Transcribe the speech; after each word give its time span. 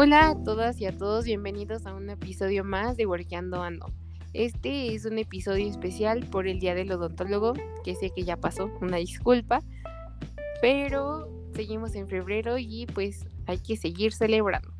Hola 0.00 0.28
a 0.28 0.44
todas 0.44 0.80
y 0.80 0.86
a 0.86 0.96
todos, 0.96 1.24
bienvenidos 1.24 1.84
a 1.84 1.92
un 1.92 2.08
episodio 2.08 2.62
más 2.62 2.96
de 2.96 3.04
Workeando 3.04 3.64
Ando. 3.64 3.92
Este 4.32 4.94
es 4.94 5.04
un 5.06 5.18
episodio 5.18 5.68
especial 5.68 6.24
por 6.30 6.46
el 6.46 6.60
Día 6.60 6.76
del 6.76 6.92
Odontólogo, 6.92 7.54
que 7.82 7.96
sé 7.96 8.10
que 8.14 8.22
ya 8.22 8.36
pasó, 8.36 8.70
una 8.80 8.98
disculpa, 8.98 9.58
pero 10.62 11.28
seguimos 11.52 11.96
en 11.96 12.06
febrero 12.06 12.58
y 12.58 12.86
pues 12.94 13.26
hay 13.46 13.58
que 13.58 13.76
seguir 13.76 14.12
celebrando. 14.12 14.72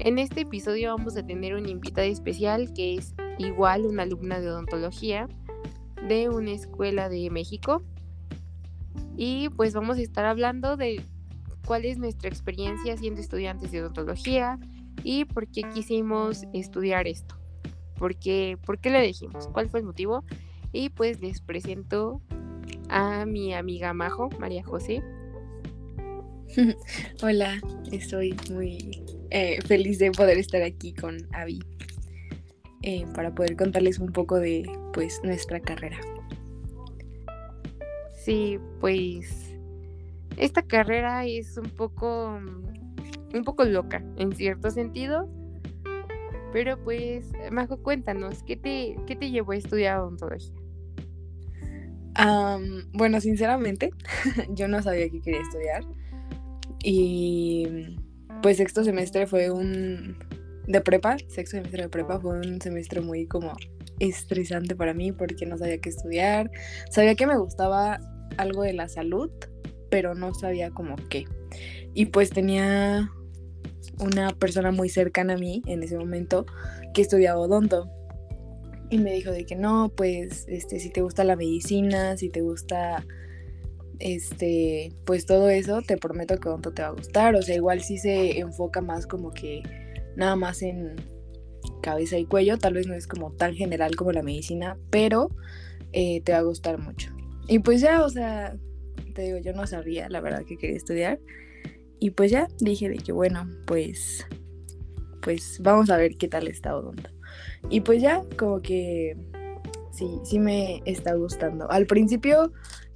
En 0.00 0.18
este 0.18 0.40
episodio 0.40 0.96
vamos 0.96 1.16
a 1.16 1.24
tener 1.24 1.54
una 1.54 1.70
invitada 1.70 2.08
especial 2.08 2.74
que 2.74 2.96
es 2.96 3.14
igual 3.38 3.86
una 3.86 4.02
alumna 4.02 4.40
de 4.40 4.50
odontología 4.50 5.28
de 6.08 6.28
una 6.30 6.50
escuela 6.50 7.08
de 7.08 7.30
México. 7.30 7.84
Y 9.16 9.50
pues 9.50 9.72
vamos 9.72 9.98
a 9.98 10.02
estar 10.02 10.24
hablando 10.24 10.76
de 10.76 11.00
cuál 11.64 11.84
es 11.84 11.98
nuestra 11.98 12.28
experiencia 12.28 12.96
siendo 12.96 13.20
estudiantes 13.20 13.72
de 13.72 13.82
odontología 13.82 14.58
y 15.02 15.24
por 15.24 15.48
qué 15.48 15.62
quisimos 15.74 16.44
estudiar 16.52 17.06
esto. 17.06 17.36
¿Por 17.96 18.16
qué, 18.16 18.58
¿Por 18.64 18.78
qué 18.78 18.90
lo 18.90 18.98
elegimos? 18.98 19.48
¿Cuál 19.48 19.68
fue 19.68 19.80
el 19.80 19.86
motivo? 19.86 20.24
Y 20.72 20.88
pues 20.90 21.20
les 21.20 21.40
presento 21.40 22.20
a 22.88 23.24
mi 23.26 23.54
amiga 23.54 23.92
Majo, 23.92 24.28
María 24.38 24.64
José. 24.64 25.02
Hola, 27.22 27.60
estoy 27.90 28.36
muy 28.50 29.02
eh, 29.30 29.60
feliz 29.62 29.98
de 29.98 30.10
poder 30.10 30.38
estar 30.38 30.62
aquí 30.62 30.92
con 30.92 31.16
Avi 31.32 31.60
eh, 32.82 33.06
para 33.14 33.34
poder 33.34 33.56
contarles 33.56 33.98
un 33.98 34.12
poco 34.12 34.38
de 34.38 34.64
pues 34.92 35.20
nuestra 35.22 35.60
carrera. 35.60 35.98
Sí, 38.24 38.58
pues 38.80 39.53
esta 40.36 40.62
carrera 40.62 41.24
es 41.26 41.56
un 41.56 41.70
poco, 41.70 42.38
un 43.34 43.44
poco 43.44 43.64
loca 43.64 44.04
en 44.16 44.32
cierto 44.32 44.70
sentido. 44.70 45.28
Pero 46.52 46.82
pues, 46.82 47.32
Majo, 47.50 47.82
cuéntanos, 47.82 48.42
¿qué 48.44 48.56
te, 48.56 48.96
qué 49.06 49.16
te 49.16 49.30
llevó 49.30 49.52
a 49.52 49.56
estudiar 49.56 49.98
odontología? 50.00 50.54
bueno, 52.92 53.20
sinceramente, 53.20 53.90
yo 54.50 54.68
no 54.68 54.80
sabía 54.82 55.10
que 55.10 55.20
quería 55.20 55.40
estudiar. 55.40 55.84
Y 56.82 57.96
pues 58.42 58.58
sexto 58.58 58.84
semestre 58.84 59.26
fue 59.26 59.50
un... 59.50 60.16
de 60.68 60.80
prepa, 60.80 61.16
sexto 61.28 61.56
semestre 61.56 61.84
de 61.84 61.88
prepa 61.88 62.20
fue 62.20 62.38
un 62.38 62.60
semestre 62.60 63.00
muy 63.00 63.26
como 63.26 63.52
estresante 63.98 64.76
para 64.76 64.94
mí 64.94 65.12
porque 65.12 65.46
no 65.46 65.56
sabía 65.58 65.78
qué 65.78 65.88
estudiar. 65.88 66.50
Sabía 66.90 67.14
que 67.14 67.26
me 67.26 67.36
gustaba 67.36 67.98
algo 68.36 68.62
de 68.62 68.74
la 68.74 68.88
salud, 68.88 69.30
pero 69.94 70.16
no 70.16 70.34
sabía 70.34 70.72
como 70.72 70.96
qué. 71.08 71.24
Y 71.94 72.06
pues 72.06 72.30
tenía 72.30 73.12
una 74.00 74.30
persona 74.30 74.72
muy 74.72 74.88
cercana 74.88 75.34
a 75.34 75.36
mí 75.36 75.62
en 75.66 75.84
ese 75.84 75.96
momento 75.96 76.46
que 76.92 77.02
estudiaba 77.02 77.38
odonto. 77.38 77.88
Y 78.90 78.98
me 78.98 79.12
dijo 79.12 79.30
de 79.30 79.46
que 79.46 79.54
no, 79.54 79.92
pues 79.96 80.46
este 80.48 80.80
si 80.80 80.90
te 80.90 81.00
gusta 81.00 81.22
la 81.22 81.36
medicina, 81.36 82.16
si 82.16 82.28
te 82.28 82.40
gusta 82.40 83.06
este, 84.00 84.92
pues 85.06 85.26
todo 85.26 85.48
eso, 85.48 85.80
te 85.82 85.96
prometo 85.96 86.38
que 86.38 86.48
odonto 86.48 86.72
te 86.72 86.82
va 86.82 86.88
a 86.88 86.94
gustar, 86.94 87.36
o 87.36 87.42
sea, 87.42 87.54
igual 87.54 87.80
sí 87.80 87.98
se 87.98 88.40
enfoca 88.40 88.80
más 88.80 89.06
como 89.06 89.30
que 89.30 89.62
nada 90.16 90.34
más 90.34 90.60
en 90.62 90.96
cabeza 91.82 92.18
y 92.18 92.24
cuello, 92.24 92.58
tal 92.58 92.74
vez 92.74 92.88
no 92.88 92.94
es 92.94 93.06
como 93.06 93.30
tan 93.30 93.54
general 93.54 93.94
como 93.94 94.10
la 94.10 94.24
medicina, 94.24 94.76
pero 94.90 95.30
eh, 95.92 96.20
te 96.22 96.32
va 96.32 96.38
a 96.38 96.42
gustar 96.42 96.78
mucho. 96.78 97.14
Y 97.46 97.60
pues 97.60 97.80
ya, 97.80 98.04
o 98.04 98.08
sea, 98.08 98.56
te 99.14 99.22
digo, 99.22 99.38
yo 99.38 99.52
no 99.52 99.66
sabía 99.66 100.08
la 100.08 100.20
verdad 100.20 100.44
que 100.44 100.56
quería 100.56 100.76
estudiar. 100.76 101.20
Y 102.00 102.10
pues 102.10 102.30
ya 102.30 102.48
dije 102.58 102.88
de 102.88 102.98
que 102.98 103.12
bueno, 103.12 103.48
pues 103.66 104.26
pues 105.22 105.58
vamos 105.62 105.88
a 105.88 105.96
ver 105.96 106.16
qué 106.16 106.28
tal 106.28 106.48
está 106.48 106.76
Odonto. 106.76 107.08
Y 107.70 107.80
pues 107.80 108.02
ya 108.02 108.22
como 108.36 108.60
que 108.60 109.16
sí, 109.90 110.06
sí 110.24 110.38
me 110.38 110.82
está 110.84 111.14
gustando. 111.14 111.70
Al 111.70 111.86
principio 111.86 112.52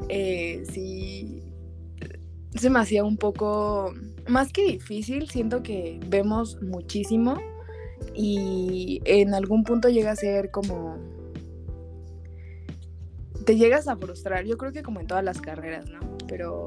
eh, 0.08 0.62
sí 0.70 1.42
se 2.54 2.70
me 2.70 2.80
hacía 2.80 3.04
un 3.04 3.16
poco 3.16 3.94
más 4.26 4.52
que 4.52 4.64
difícil, 4.64 5.28
siento 5.28 5.62
que 5.62 6.00
vemos 6.06 6.60
muchísimo 6.62 7.38
y 8.14 9.00
en 9.04 9.34
algún 9.34 9.64
punto 9.64 9.88
llega 9.88 10.10
a 10.10 10.16
ser 10.16 10.50
como 10.50 10.98
te 13.48 13.56
llegas 13.56 13.88
a 13.88 13.96
frustrar, 13.96 14.44
yo 14.44 14.58
creo 14.58 14.72
que 14.72 14.82
como 14.82 15.00
en 15.00 15.06
todas 15.06 15.24
las 15.24 15.40
carreras, 15.40 15.88
¿no? 15.88 16.00
Pero 16.28 16.66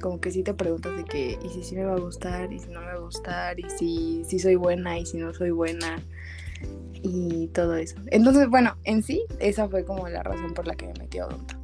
como 0.00 0.20
que 0.20 0.32
sí 0.32 0.42
te 0.42 0.54
preguntas 0.54 0.96
de 0.96 1.04
que, 1.04 1.38
¿y 1.40 1.48
si 1.50 1.62
sí 1.62 1.76
me 1.76 1.84
va 1.84 1.94
a 1.94 2.00
gustar? 2.00 2.52
¿Y 2.52 2.58
si 2.58 2.68
no 2.68 2.80
me 2.80 2.86
va 2.86 2.94
a 2.94 2.98
gustar? 2.98 3.60
¿Y 3.60 3.70
si, 3.70 4.24
si 4.24 4.40
soy 4.40 4.56
buena? 4.56 4.98
¿Y 4.98 5.06
si 5.06 5.18
no 5.18 5.32
soy 5.32 5.52
buena? 5.52 6.02
Y 6.94 7.46
todo 7.54 7.76
eso. 7.76 7.94
Entonces, 8.06 8.48
bueno, 8.48 8.76
en 8.82 9.04
sí, 9.04 9.24
esa 9.38 9.68
fue 9.68 9.84
como 9.84 10.08
la 10.08 10.24
razón 10.24 10.52
por 10.52 10.66
la 10.66 10.74
que 10.74 10.88
me 10.88 10.94
metí 10.94 11.18
a 11.18 11.28
Odonto. 11.28 11.54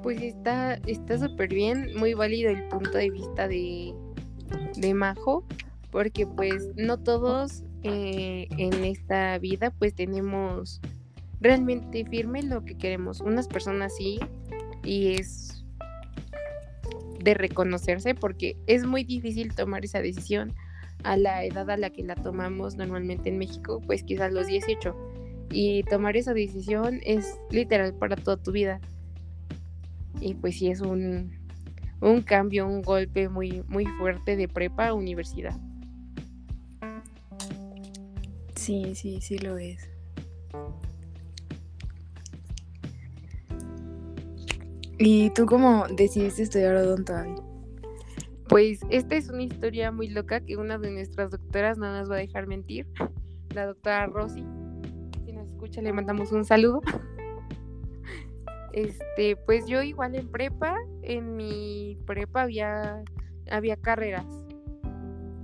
Pues 0.00 0.22
está 0.22 0.78
súper 1.18 1.48
bien, 1.48 1.96
muy 1.96 2.14
válido 2.14 2.52
el 2.52 2.62
punto 2.68 2.96
de 2.96 3.10
vista 3.10 3.48
de, 3.48 3.92
de 4.76 4.94
Majo, 4.94 5.44
porque 5.90 6.28
pues 6.28 6.68
no 6.76 6.96
todos 6.96 7.64
eh, 7.82 8.46
en 8.56 8.84
esta 8.84 9.36
vida 9.38 9.72
pues 9.76 9.94
tenemos 9.94 10.80
realmente 11.40 12.04
firme 12.04 12.42
lo 12.42 12.64
que 12.64 12.76
queremos. 12.76 13.20
Unas 13.20 13.48
personas 13.48 13.96
sí, 13.96 14.20
y 14.84 15.14
es 15.14 15.64
de 17.22 17.34
reconocerse 17.34 18.14
porque 18.14 18.56
es 18.66 18.86
muy 18.86 19.04
difícil 19.04 19.54
tomar 19.54 19.84
esa 19.84 20.00
decisión 20.00 20.54
a 21.04 21.16
la 21.16 21.44
edad 21.44 21.68
a 21.70 21.76
la 21.76 21.90
que 21.90 22.02
la 22.02 22.14
tomamos 22.14 22.76
normalmente 22.76 23.28
en 23.28 23.38
México, 23.38 23.80
pues 23.86 24.02
quizás 24.02 24.32
los 24.32 24.46
18. 24.46 24.94
Y 25.52 25.82
tomar 25.84 26.16
esa 26.16 26.32
decisión 26.32 27.00
es 27.04 27.38
literal 27.50 27.94
para 27.94 28.16
toda 28.16 28.36
tu 28.36 28.52
vida. 28.52 28.80
Y 30.20 30.34
pues 30.34 30.58
sí 30.58 30.68
es 30.70 30.80
un, 30.80 31.32
un 32.00 32.22
cambio, 32.22 32.66
un 32.66 32.82
golpe 32.82 33.28
muy, 33.28 33.64
muy 33.68 33.86
fuerte 33.86 34.36
de 34.36 34.48
prepa 34.48 34.88
a 34.88 34.94
universidad. 34.94 35.58
Sí, 38.54 38.94
sí, 38.94 39.20
sí 39.20 39.38
lo 39.38 39.58
es. 39.58 39.88
¿Y 45.02 45.30
tú 45.30 45.46
cómo 45.46 45.86
decidiste 45.96 46.42
estudiar 46.42 46.76
odonto? 46.76 47.14
Pues 48.50 48.80
esta 48.90 49.14
es 49.16 49.30
una 49.30 49.44
historia 49.44 49.90
muy 49.90 50.10
loca 50.10 50.40
que 50.40 50.58
una 50.58 50.76
de 50.76 50.90
nuestras 50.90 51.30
doctoras 51.30 51.78
no 51.78 51.90
nos 51.90 52.10
va 52.10 52.16
a 52.16 52.18
dejar 52.18 52.46
mentir, 52.46 52.86
la 53.54 53.64
doctora 53.64 54.06
Rosy. 54.08 54.44
Si 55.24 55.32
nos 55.32 55.48
escucha 55.48 55.80
le 55.80 55.94
mandamos 55.94 56.32
un 56.32 56.44
saludo. 56.44 56.82
Este, 58.74 59.36
pues 59.46 59.66
yo 59.66 59.82
igual 59.82 60.14
en 60.16 60.28
prepa, 60.28 60.76
en 61.00 61.34
mi 61.34 61.96
prepa 62.06 62.42
había, 62.42 63.02
había 63.50 63.76
carreras. 63.76 64.26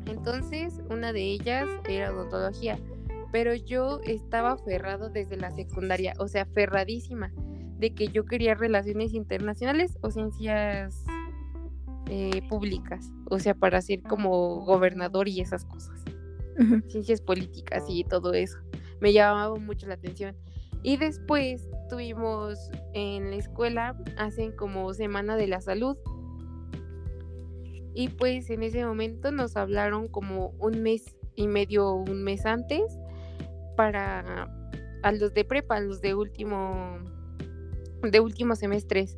Entonces, 0.05 0.83
una 0.91 1.15
de 1.15 1.23
ellas 1.23 1.67
era 1.89 2.13
odontología, 2.13 2.79
pero 3.33 3.55
yo 3.55 4.01
estaba 4.05 4.53
aferrado 4.53 5.09
desde 5.09 5.39
la 5.39 5.51
secundaria, 5.51 6.13
o 6.19 6.29
sea, 6.29 6.43
aferradísima 6.43 7.33
de 7.79 7.95
que 7.95 8.09
yo 8.09 8.25
quería 8.25 8.55
relaciones 8.55 9.13
internacionales 9.15 9.99
o 10.01 10.11
ciencias 10.11 11.05
eh, 12.09 12.43
públicas, 12.49 13.11
o 13.31 13.39
sea, 13.39 13.55
para 13.55 13.83
ser 13.83 14.03
como 14.03 14.65
gobernador 14.65 15.29
y 15.29 15.41
esas 15.41 15.65
cosas. 15.65 16.05
Ciencias 16.89 17.21
políticas 17.21 17.85
y 17.89 18.05
todo 18.05 18.33
eso. 18.33 18.59
Me 19.01 19.13
llamaba 19.13 19.57
mucho 19.57 19.87
la 19.87 19.95
atención. 19.95 20.35
Y 20.83 20.97
después 20.97 21.69
tuvimos 21.91 22.71
en 22.95 23.31
la 23.31 23.37
escuela, 23.37 23.97
hacen 24.17 24.53
como 24.53 24.95
Semana 24.95 25.37
de 25.37 25.49
la 25.49 25.61
Salud. 25.61 25.97
Y 27.93 28.09
pues 28.09 28.49
en 28.51 28.63
ese 28.63 28.87
momento 28.87 29.33
nos 29.33 29.57
hablaron 29.57 30.09
como 30.09 30.51
un 30.61 30.83
mes 30.83 31.17
y 31.35 31.49
medio, 31.49 31.93
un 31.95 32.23
mes 32.23 32.47
antes, 32.47 32.99
para 33.77 34.49
a 35.03 35.13
los 35.13 35.35
de 35.35 35.45
prepa, 35.45 35.77
a 35.77 35.81
los 35.81 36.01
de 36.01 36.15
último 36.15 36.99
de 38.03 38.21
últimos 38.21 38.59
semestres 38.59 39.17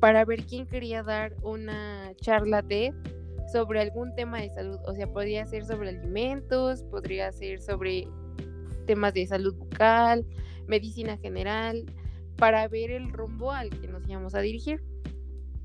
para 0.00 0.24
ver 0.24 0.44
quién 0.44 0.66
quería 0.66 1.02
dar 1.02 1.34
una 1.42 2.12
charla 2.16 2.62
de 2.62 2.94
sobre 3.52 3.80
algún 3.80 4.14
tema 4.14 4.40
de 4.40 4.50
salud. 4.50 4.78
O 4.86 4.94
sea, 4.94 5.06
podría 5.12 5.46
ser 5.46 5.64
sobre 5.64 5.90
alimentos, 5.90 6.82
podría 6.84 7.32
ser 7.32 7.60
sobre 7.60 8.06
temas 8.86 9.14
de 9.14 9.26
salud 9.26 9.54
bucal, 9.54 10.26
medicina 10.66 11.16
general, 11.18 11.84
para 12.36 12.68
ver 12.68 12.90
el 12.90 13.10
rumbo 13.10 13.52
al 13.52 13.70
que 13.70 13.88
nos 13.88 14.08
íbamos 14.08 14.34
a 14.34 14.40
dirigir. 14.40 14.82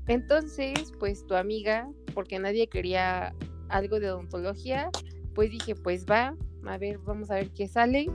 Entonces, 0.06 0.92
pues 0.98 1.26
tu 1.26 1.34
amiga, 1.34 1.88
porque 2.14 2.38
nadie 2.38 2.66
quería 2.68 3.34
algo 3.68 4.00
de 4.00 4.10
odontología, 4.10 4.90
pues 5.34 5.50
dije, 5.50 5.74
pues 5.74 6.04
va, 6.06 6.36
a 6.66 6.78
ver, 6.78 6.98
vamos 6.98 7.30
a 7.30 7.34
ver 7.34 7.50
qué 7.50 7.68
sale. 7.68 8.06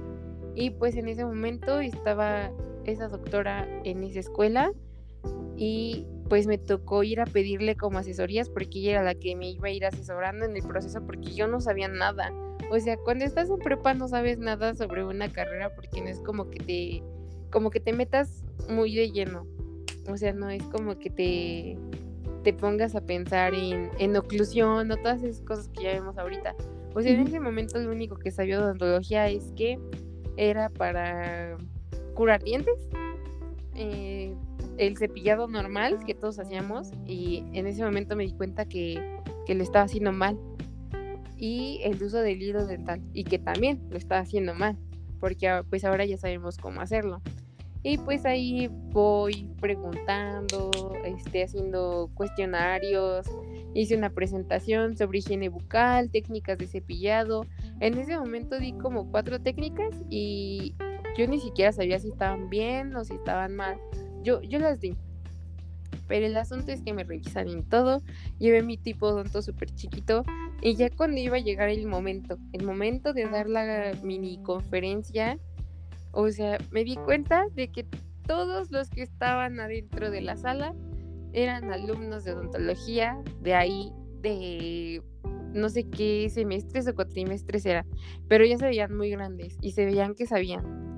Y 0.55 0.71
pues 0.71 0.95
en 0.95 1.07
ese 1.07 1.25
momento 1.25 1.79
estaba 1.79 2.51
esa 2.89 3.07
doctora 3.07 3.67
en 3.83 4.03
esa 4.03 4.19
escuela 4.19 4.71
y 5.57 6.05
pues 6.29 6.47
me 6.47 6.57
tocó 6.57 7.03
ir 7.03 7.19
a 7.19 7.25
pedirle 7.25 7.75
como 7.75 7.97
asesorías 7.97 8.49
porque 8.49 8.79
ella 8.79 8.91
era 8.91 9.03
la 9.03 9.15
que 9.15 9.35
me 9.35 9.49
iba 9.49 9.67
a 9.67 9.71
ir 9.71 9.85
asesorando 9.85 10.45
en 10.45 10.55
el 10.55 10.63
proceso 10.63 11.01
porque 11.05 11.33
yo 11.33 11.47
no 11.47 11.59
sabía 11.59 11.87
nada. 11.87 12.31
O 12.71 12.79
sea, 12.79 12.97
cuando 12.97 13.25
estás 13.25 13.49
en 13.49 13.57
prepa 13.57 13.93
no 13.93 14.07
sabes 14.07 14.37
nada 14.37 14.75
sobre 14.75 15.03
una 15.03 15.29
carrera 15.29 15.73
porque 15.75 16.01
no 16.01 16.07
es 16.07 16.19
como 16.19 16.49
que 16.49 16.59
te 16.59 17.03
como 17.51 17.71
que 17.71 17.79
te 17.79 17.93
metas 17.93 18.43
muy 18.69 18.95
de 18.95 19.11
lleno. 19.11 19.47
O 20.07 20.17
sea, 20.17 20.33
no 20.33 20.49
es 20.49 20.63
como 20.63 20.99
que 20.99 21.09
te 21.09 21.77
te 22.43 22.53
pongas 22.53 22.95
a 22.95 23.01
pensar 23.01 23.53
en, 23.53 23.89
en 23.97 24.15
oclusión 24.15 24.91
o 24.91 24.97
todas 24.97 25.23
esas 25.23 25.41
cosas 25.41 25.67
que 25.69 25.83
ya 25.83 25.93
vemos 25.93 26.17
ahorita. 26.17 26.55
O 26.93 27.01
sea, 27.01 27.11
en 27.11 27.27
ese 27.27 27.39
momento 27.39 27.79
lo 27.79 27.91
único 27.91 28.15
que 28.15 28.31
sabía 28.31 28.57
de 28.57 28.63
odontología 28.63 29.27
es 29.29 29.51
que 29.55 29.77
era 30.37 30.69
para 30.69 31.57
curar 32.13 32.43
dientes, 32.43 32.75
eh, 33.75 34.35
el 34.77 34.97
cepillado 34.97 35.47
normal 35.47 35.99
que 36.05 36.13
todos 36.13 36.39
hacíamos 36.39 36.91
y 37.05 37.43
en 37.53 37.67
ese 37.67 37.83
momento 37.83 38.15
me 38.15 38.25
di 38.25 38.33
cuenta 38.33 38.65
que, 38.65 39.01
que 39.45 39.55
lo 39.55 39.63
estaba 39.63 39.85
haciendo 39.85 40.11
mal 40.11 40.37
y 41.37 41.79
el 41.83 42.01
uso 42.01 42.17
del 42.17 42.41
hilo 42.41 42.65
dental 42.65 43.01
y 43.13 43.23
que 43.23 43.39
también 43.39 43.81
lo 43.89 43.97
estaba 43.97 44.21
haciendo 44.21 44.53
mal 44.53 44.77
porque 45.19 45.47
ah, 45.47 45.63
pues 45.69 45.85
ahora 45.85 46.05
ya 46.05 46.17
sabemos 46.17 46.57
cómo 46.57 46.81
hacerlo 46.81 47.21
y 47.81 47.97
pues 47.97 48.25
ahí 48.25 48.67
voy 48.91 49.47
preguntando, 49.61 50.69
este, 51.05 51.43
haciendo 51.43 52.09
cuestionarios, 52.13 53.25
hice 53.73 53.95
una 53.95 54.09
presentación 54.09 54.97
sobre 54.97 55.19
higiene 55.19 55.47
bucal, 55.47 56.09
técnicas 56.09 56.57
de 56.57 56.67
cepillado. 56.67 57.45
En 57.79 57.97
ese 57.97 58.17
momento 58.17 58.59
di 58.59 58.73
como 58.73 59.09
cuatro 59.09 59.39
técnicas 59.39 59.95
y 60.09 60.75
yo 61.17 61.27
ni 61.27 61.39
siquiera 61.39 61.71
sabía 61.71 61.99
si 61.99 62.09
estaban 62.09 62.49
bien 62.49 62.95
o 62.95 63.03
si 63.03 63.13
estaban 63.13 63.55
mal. 63.55 63.77
Yo, 64.23 64.41
yo 64.41 64.59
las 64.59 64.79
di. 64.79 64.95
Pero 66.07 66.25
el 66.25 66.37
asunto 66.37 66.71
es 66.71 66.81
que 66.81 66.93
me 66.93 67.03
revisaron 67.03 67.63
todo. 67.63 68.01
Llevé 68.39 68.63
mi 68.63 68.77
tipo 68.77 69.07
odonto 69.07 69.41
súper 69.41 69.69
chiquito. 69.75 70.23
Y 70.61 70.75
ya 70.75 70.89
cuando 70.89 71.19
iba 71.19 71.37
a 71.37 71.39
llegar 71.39 71.69
el 71.69 71.85
momento, 71.85 72.37
el 72.51 72.65
momento 72.65 73.13
de 73.13 73.25
dar 73.25 73.47
la 73.47 73.91
mini 74.03 74.41
conferencia, 74.43 75.37
o 76.11 76.29
sea, 76.31 76.57
me 76.71 76.83
di 76.83 76.95
cuenta 76.95 77.45
de 77.53 77.71
que 77.71 77.85
todos 78.25 78.71
los 78.71 78.89
que 78.89 79.03
estaban 79.03 79.59
adentro 79.59 80.11
de 80.11 80.21
la 80.21 80.35
sala 80.35 80.75
eran 81.31 81.71
alumnos 81.71 82.23
de 82.23 82.33
odontología, 82.33 83.21
de 83.41 83.53
ahí, 83.53 83.91
de 84.21 85.03
no 85.53 85.69
sé 85.69 85.87
qué 85.87 86.29
semestres 86.29 86.87
o 86.87 86.95
cuatrimestres 86.95 87.65
eran, 87.65 87.85
pero 88.27 88.45
ya 88.45 88.57
se 88.57 88.65
veían 88.65 88.95
muy 88.95 89.09
grandes 89.09 89.57
y 89.61 89.71
se 89.71 89.85
veían 89.85 90.15
que 90.15 90.25
sabían. 90.25 90.88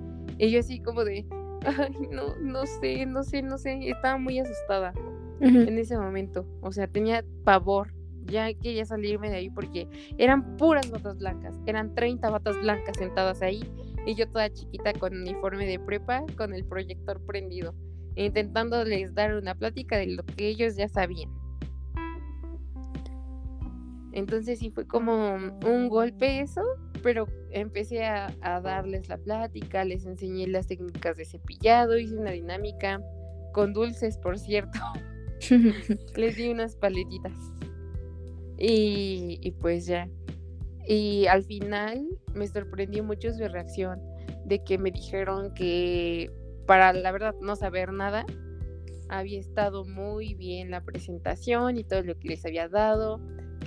Y 0.42 0.50
yo 0.50 0.60
así 0.60 0.80
como 0.80 1.06
de, 1.06 1.24
ay, 1.66 2.08
no, 2.10 2.36
no 2.42 2.66
sé, 2.66 3.06
no 3.06 3.22
sé, 3.22 3.44
no 3.44 3.60
sé, 3.60 3.78
estaba 3.88 4.18
muy 4.18 4.40
asustada 4.40 4.92
en 5.40 5.78
ese 5.78 5.98
momento, 5.98 6.48
o 6.62 6.72
sea, 6.72 6.88
tenía 6.88 7.24
pavor, 7.44 7.94
ya 8.26 8.52
quería 8.54 8.86
salirme 8.86 9.30
de 9.30 9.36
ahí 9.38 9.50
porque 9.52 9.88
eran 10.18 10.58
puras 10.58 10.90
batas 10.90 11.20
blancas, 11.20 11.60
eran 11.68 11.94
30 11.94 12.30
batas 12.32 12.60
blancas 12.60 12.98
sentadas 12.98 13.44
ahí 13.44 13.64
y 14.06 14.16
yo 14.16 14.28
toda 14.30 14.52
chiquita 14.52 14.94
con 14.94 15.16
uniforme 15.16 15.68
de 15.68 15.80
prepa, 15.80 16.24
con 16.36 16.56
el 16.56 16.66
proyector 16.66 17.24
prendido, 17.24 17.76
intentándoles 18.16 19.14
dar 19.14 19.36
una 19.36 19.54
plática 19.54 19.98
de 19.98 20.08
lo 20.08 20.24
que 20.24 20.48
ellos 20.48 20.76
ya 20.76 20.88
sabían. 20.88 21.30
Entonces 24.13 24.60
sí 24.60 24.72
fue 24.72 24.86
como 24.86 25.36
un 25.36 25.90
golpe 25.90 26.42
eso, 26.42 26.62
pero 27.02 27.28
empecé 27.52 28.06
a, 28.06 28.34
darles 28.42 29.08
la 29.10 29.18
plática, 29.18 29.86
les 29.86 30.06
enseñé 30.06 30.48
las 30.48 30.68
técnicas 30.68 31.18
de 31.18 31.25
cepillado, 31.25 31.98
hice 31.98 32.16
una 32.16 32.31
dinámica 32.31 33.02
con 33.54 33.74
dulces, 33.74 34.18
por 34.18 34.38
cierto. 34.38 34.80
les 36.16 36.36
di 36.36 36.50
unas 36.50 36.75
paletitas. 36.75 37.34
Y, 38.58 39.40
y 39.42 39.52
pues 39.52 39.86
ya. 39.86 40.08
Y 40.88 41.25
al 41.28 41.44
final 41.44 42.08
me 42.34 42.48
sorprendió 42.48 43.04
mucho 43.04 43.31
su 43.34 43.48
reacción 43.48 44.00
de 44.46 44.63
que 44.63 44.78
me 44.78 44.92
dijeron 44.92 45.54
que 45.54 46.31
para 46.66 46.94
la 46.94 47.12
verdad 47.12 47.36
no 47.42 47.56
saber 47.56 47.92
nada, 47.92 48.25
había 49.10 49.40
estado 49.40 49.84
muy 49.84 50.36
bien 50.36 50.72
la 50.72 50.84
presentación 50.84 51.78
y 51.78 51.84
todo 51.84 52.02
lo 52.04 52.18
que 52.18 52.30
les 52.30 52.46
había 52.46 52.69
dado, 52.69 53.19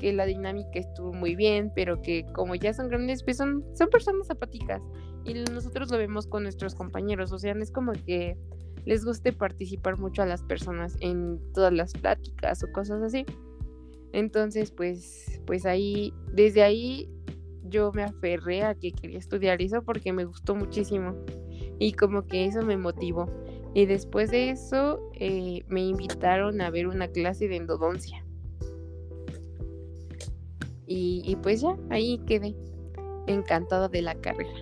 que 0.05 0.13
la 0.13 0.27
dinámica 0.27 0.79
estuvo 0.79 1.15
muy 1.15 1.35
bien, 1.35 1.73
pero 1.75 2.03
que 2.03 2.27
como 2.35 2.55
ya 2.57 2.75
son 2.75 2.89
grandes, 2.89 3.23
pues 3.23 3.39
son, 3.39 3.65
son 3.73 3.89
personas 3.89 4.29
apáticas 4.29 4.83
y 5.25 5.33
nosotros 5.33 5.91
lo 5.91 5.97
vemos 5.97 6.27
con 6.27 6.43
nuestros 6.43 6.75
compañeros, 6.75 7.33
o 7.33 7.39
sea, 7.39 7.53
es 7.53 7.71
como 7.71 7.93
que 7.93 8.37
les 8.85 9.03
guste 9.07 9.33
participar 9.33 9.97
mucho 9.97 10.21
a 10.21 10.27
las 10.27 10.43
personas 10.43 10.99
en 11.01 11.41
todas 11.55 11.73
las 11.73 11.95
pláticas 11.95 12.63
o 12.63 12.71
cosas 12.71 13.01
así. 13.01 13.25
Entonces, 14.13 14.73
pues, 14.73 15.41
pues 15.47 15.65
ahí, 15.65 16.13
desde 16.31 16.63
ahí 16.63 17.09
yo 17.63 17.91
me 17.93 18.03
aferré 18.03 18.63
a 18.63 18.75
que 18.75 18.93
quería 18.93 19.19
estudiar 19.19 19.63
eso 19.63 19.83
porque 19.85 20.13
me 20.13 20.27
gustó 20.27 20.55
muchísimo 20.55 21.17
y 21.79 21.95
como 21.95 22.27
que 22.27 22.45
eso 22.45 22.61
me 22.61 22.77
motivó. 22.77 23.27
Y 23.73 23.87
después 23.87 24.31
de 24.31 24.51
eso 24.51 25.01
eh, 25.15 25.65
me 25.67 25.81
invitaron 25.81 26.61
a 26.61 26.69
ver 26.69 26.89
una 26.89 27.09
clase 27.09 27.49
de 27.49 27.57
endodoncia. 27.57 28.24
Y, 30.87 31.37
pues 31.43 31.63
ya, 31.63 31.77
ahí 31.91 32.19
quedé 32.27 32.55
encantada 33.27 33.89
de 33.89 34.03
la 34.03 34.15
carrera. 34.15 34.53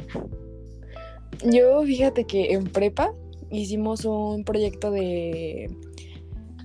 Yo 1.44 1.82
fíjate 1.82 2.24
que 2.24 2.52
en 2.52 2.64
prepa 2.64 3.12
hicimos 3.50 4.04
un 4.04 4.44
proyecto 4.44 4.90
de... 4.90 5.74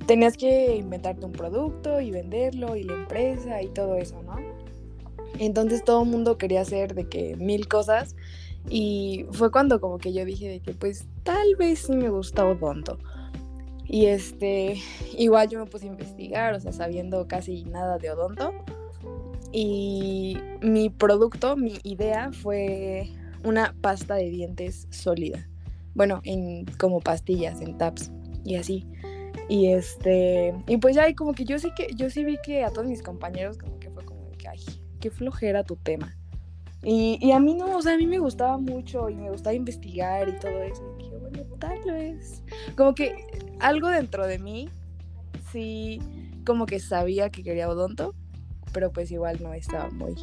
Tenías 0.05 0.37
que 0.37 0.75
inventarte 0.75 1.25
un 1.25 1.31
producto 1.33 1.99
y 1.99 2.11
venderlo 2.11 2.75
y 2.75 2.83
la 2.83 2.93
empresa 2.93 3.61
y 3.61 3.67
todo 3.69 3.95
eso, 3.95 4.21
¿no? 4.23 4.37
Entonces 5.39 5.83
todo 5.83 6.03
el 6.03 6.09
mundo 6.09 6.37
quería 6.37 6.61
hacer 6.61 6.93
de 6.93 7.09
que 7.09 7.35
mil 7.35 7.67
cosas 7.67 8.15
y 8.69 9.25
fue 9.31 9.51
cuando 9.51 9.79
como 9.79 9.97
que 9.97 10.13
yo 10.13 10.25
dije 10.25 10.49
de 10.49 10.59
que 10.59 10.73
pues 10.73 11.07
tal 11.23 11.55
vez 11.55 11.79
sí 11.79 11.93
me 11.93 12.09
gusta 12.09 12.45
odonto. 12.45 12.97
Y 13.85 14.07
este, 14.07 14.75
igual 15.17 15.47
yo 15.49 15.59
me 15.59 15.65
puse 15.65 15.85
a 15.85 15.89
investigar, 15.89 16.53
o 16.53 16.59
sea, 16.59 16.73
sabiendo 16.73 17.27
casi 17.27 17.63
nada 17.63 17.97
de 17.97 18.11
odonto. 18.11 18.51
Y 19.59 20.37
mi 20.61 20.91
producto, 20.91 21.57
mi 21.57 21.79
idea 21.81 22.31
fue 22.31 23.09
una 23.43 23.73
pasta 23.81 24.13
de 24.13 24.29
dientes 24.29 24.85
sólida. 24.91 25.49
Bueno, 25.95 26.21
en 26.25 26.65
como 26.77 26.99
pastillas, 26.99 27.59
en 27.59 27.75
taps 27.75 28.11
y 28.45 28.53
así. 28.53 28.85
Y 29.49 29.71
este, 29.71 30.53
y 30.67 30.77
pues 30.77 30.95
ya 30.95 31.09
y 31.09 31.15
como 31.15 31.33
que 31.33 31.43
yo 31.43 31.57
sí 31.57 31.71
que 31.75 31.87
yo 31.95 32.11
sí 32.11 32.23
vi 32.23 32.37
que 32.45 32.63
a 32.63 32.69
todos 32.69 32.87
mis 32.87 33.01
compañeros 33.01 33.57
como 33.57 33.79
que 33.79 33.89
fue 33.89 34.05
como 34.05 34.29
que 34.33 34.47
ay, 34.47 34.59
qué 34.99 35.09
flojera 35.09 35.63
tu 35.63 35.75
tema. 35.75 36.15
Y, 36.83 37.31
a 37.31 37.39
mí 37.39 37.55
no, 37.55 37.77
o 37.77 37.81
sea, 37.81 37.95
a 37.95 37.97
mí 37.97 38.05
me 38.05 38.19
gustaba 38.19 38.59
mucho 38.59 39.09
y 39.09 39.15
me 39.15 39.31
gustaba 39.31 39.55
investigar 39.55 40.29
y 40.29 40.37
todo 40.37 40.61
eso. 40.61 40.83
Y 40.99 41.03
dije, 41.03 41.17
bueno, 41.17 41.43
tal 41.57 41.81
vez. 41.91 42.43
Como 42.75 42.93
que 42.93 43.25
algo 43.59 43.87
dentro 43.87 44.27
de 44.27 44.37
mí, 44.37 44.69
sí, 45.51 45.99
como 46.45 46.67
que 46.67 46.79
sabía 46.79 47.31
que 47.31 47.41
quería 47.43 47.67
odonto, 47.67 48.13
pero 48.73 48.91
pues 48.91 49.11
igual 49.11 49.37
no 49.41 49.53
estaba 49.53 49.89
muy, 49.89 50.15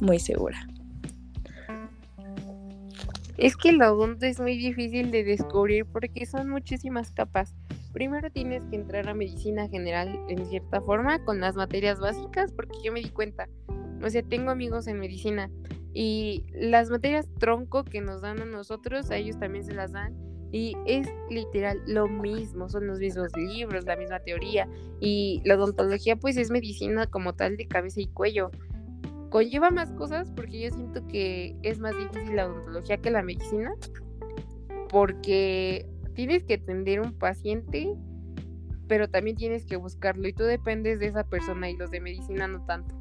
muy 0.00 0.18
segura. 0.18 0.66
Es 3.36 3.56
que 3.56 3.70
el 3.70 3.80
odonto 3.80 4.26
es 4.26 4.38
muy 4.38 4.56
difícil 4.56 5.10
de 5.10 5.24
descubrir 5.24 5.86
porque 5.86 6.26
son 6.26 6.50
muchísimas 6.50 7.10
capas. 7.10 7.54
Primero 7.92 8.30
tienes 8.30 8.64
que 8.66 8.76
entrar 8.76 9.08
a 9.08 9.14
medicina 9.14 9.68
general 9.68 10.20
en 10.28 10.46
cierta 10.46 10.80
forma 10.82 11.24
con 11.24 11.40
las 11.40 11.56
materias 11.56 11.98
básicas 12.00 12.52
porque 12.52 12.76
yo 12.84 12.92
me 12.92 13.00
di 13.00 13.08
cuenta 13.08 13.48
o 14.02 14.08
sea, 14.08 14.22
tengo 14.22 14.50
amigos 14.50 14.86
en 14.86 14.98
medicina 14.98 15.50
y 15.92 16.44
las 16.52 16.90
materias 16.90 17.28
tronco 17.38 17.84
que 17.84 18.00
nos 18.00 18.22
dan 18.22 18.40
a 18.40 18.44
nosotros, 18.44 19.10
a 19.10 19.16
ellos 19.16 19.38
también 19.38 19.64
se 19.64 19.74
las 19.74 19.92
dan. 19.92 20.14
Y 20.52 20.76
es 20.84 21.08
literal 21.28 21.80
lo 21.86 22.08
mismo, 22.08 22.68
son 22.68 22.86
los 22.86 22.98
mismos 22.98 23.28
libros, 23.36 23.84
la 23.84 23.96
misma 23.96 24.20
teoría. 24.20 24.68
Y 25.00 25.40
la 25.44 25.54
odontología 25.54 26.16
pues 26.16 26.36
es 26.36 26.50
medicina 26.50 27.06
como 27.06 27.34
tal 27.34 27.56
de 27.56 27.68
cabeza 27.68 28.00
y 28.00 28.08
cuello. 28.08 28.50
Conlleva 29.30 29.70
más 29.70 29.92
cosas 29.92 30.32
porque 30.32 30.60
yo 30.60 30.70
siento 30.70 31.06
que 31.06 31.56
es 31.62 31.78
más 31.78 31.96
difícil 31.96 32.34
la 32.34 32.48
odontología 32.48 32.96
que 32.98 33.10
la 33.10 33.22
medicina. 33.22 33.72
Porque 34.88 35.86
tienes 36.14 36.42
que 36.42 36.54
atender 36.54 37.00
un 37.00 37.12
paciente, 37.12 37.94
pero 38.88 39.08
también 39.08 39.36
tienes 39.36 39.64
que 39.64 39.76
buscarlo 39.76 40.26
y 40.26 40.32
tú 40.32 40.42
dependes 40.42 40.98
de 40.98 41.06
esa 41.06 41.22
persona 41.22 41.70
y 41.70 41.76
los 41.76 41.92
de 41.92 42.00
medicina 42.00 42.48
no 42.48 42.64
tanto. 42.66 43.00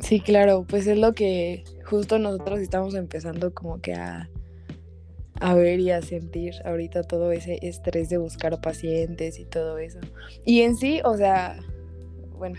Sí, 0.00 0.20
claro, 0.20 0.66
pues 0.68 0.88
es 0.88 0.98
lo 0.98 1.12
que 1.12 1.62
justo 1.84 2.18
nosotros 2.18 2.58
estamos 2.58 2.96
empezando 2.96 3.54
como 3.54 3.80
que 3.80 3.94
a, 3.94 4.28
a 5.40 5.54
ver 5.54 5.80
y 5.80 5.90
a 5.90 6.02
sentir 6.02 6.54
ahorita 6.64 7.02
todo 7.02 7.32
ese 7.32 7.58
estrés 7.62 8.08
de 8.08 8.18
buscar 8.18 8.60
pacientes 8.60 9.38
y 9.38 9.44
todo 9.44 9.78
eso. 9.78 9.98
Y 10.44 10.62
en 10.62 10.76
sí, 10.76 11.00
o 11.04 11.16
sea, 11.16 11.58
bueno, 12.36 12.58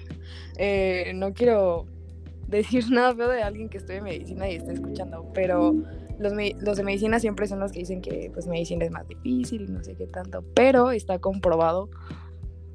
eh, 0.58 1.12
no 1.16 1.34
quiero 1.34 1.86
decir 2.48 2.90
nada 2.92 3.16
feo 3.16 3.30
de 3.30 3.42
alguien 3.42 3.70
que 3.70 3.78
estudia 3.78 4.02
medicina 4.02 4.50
y 4.50 4.56
está 4.56 4.74
escuchando, 4.74 5.32
pero 5.34 5.76
los, 6.20 6.34
los, 6.62 6.78
de 6.78 6.84
medicina 6.84 7.20
siempre 7.20 7.48
son 7.48 7.60
los 7.60 7.72
que 7.72 7.80
dicen 7.80 8.02
que 8.02 8.30
pues 8.34 8.48
medicina 8.48 8.86
es 8.86 8.92
más 8.92 9.08
difícil 9.08 9.64
y 9.64 9.72
no 9.72 9.84
sé 9.84 9.96
qué 9.96 10.08
tanto, 10.08 10.44
pero 10.54 10.92
está 10.92 11.20
comprobado 11.20 11.90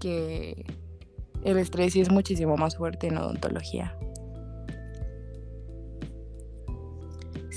que 0.00 0.64
el 1.44 1.58
estrés 1.58 1.92
sí 1.92 2.00
es 2.00 2.10
muchísimo 2.10 2.56
más 2.56 2.76
fuerte 2.76 3.08
en 3.08 3.18
odontología. 3.18 3.97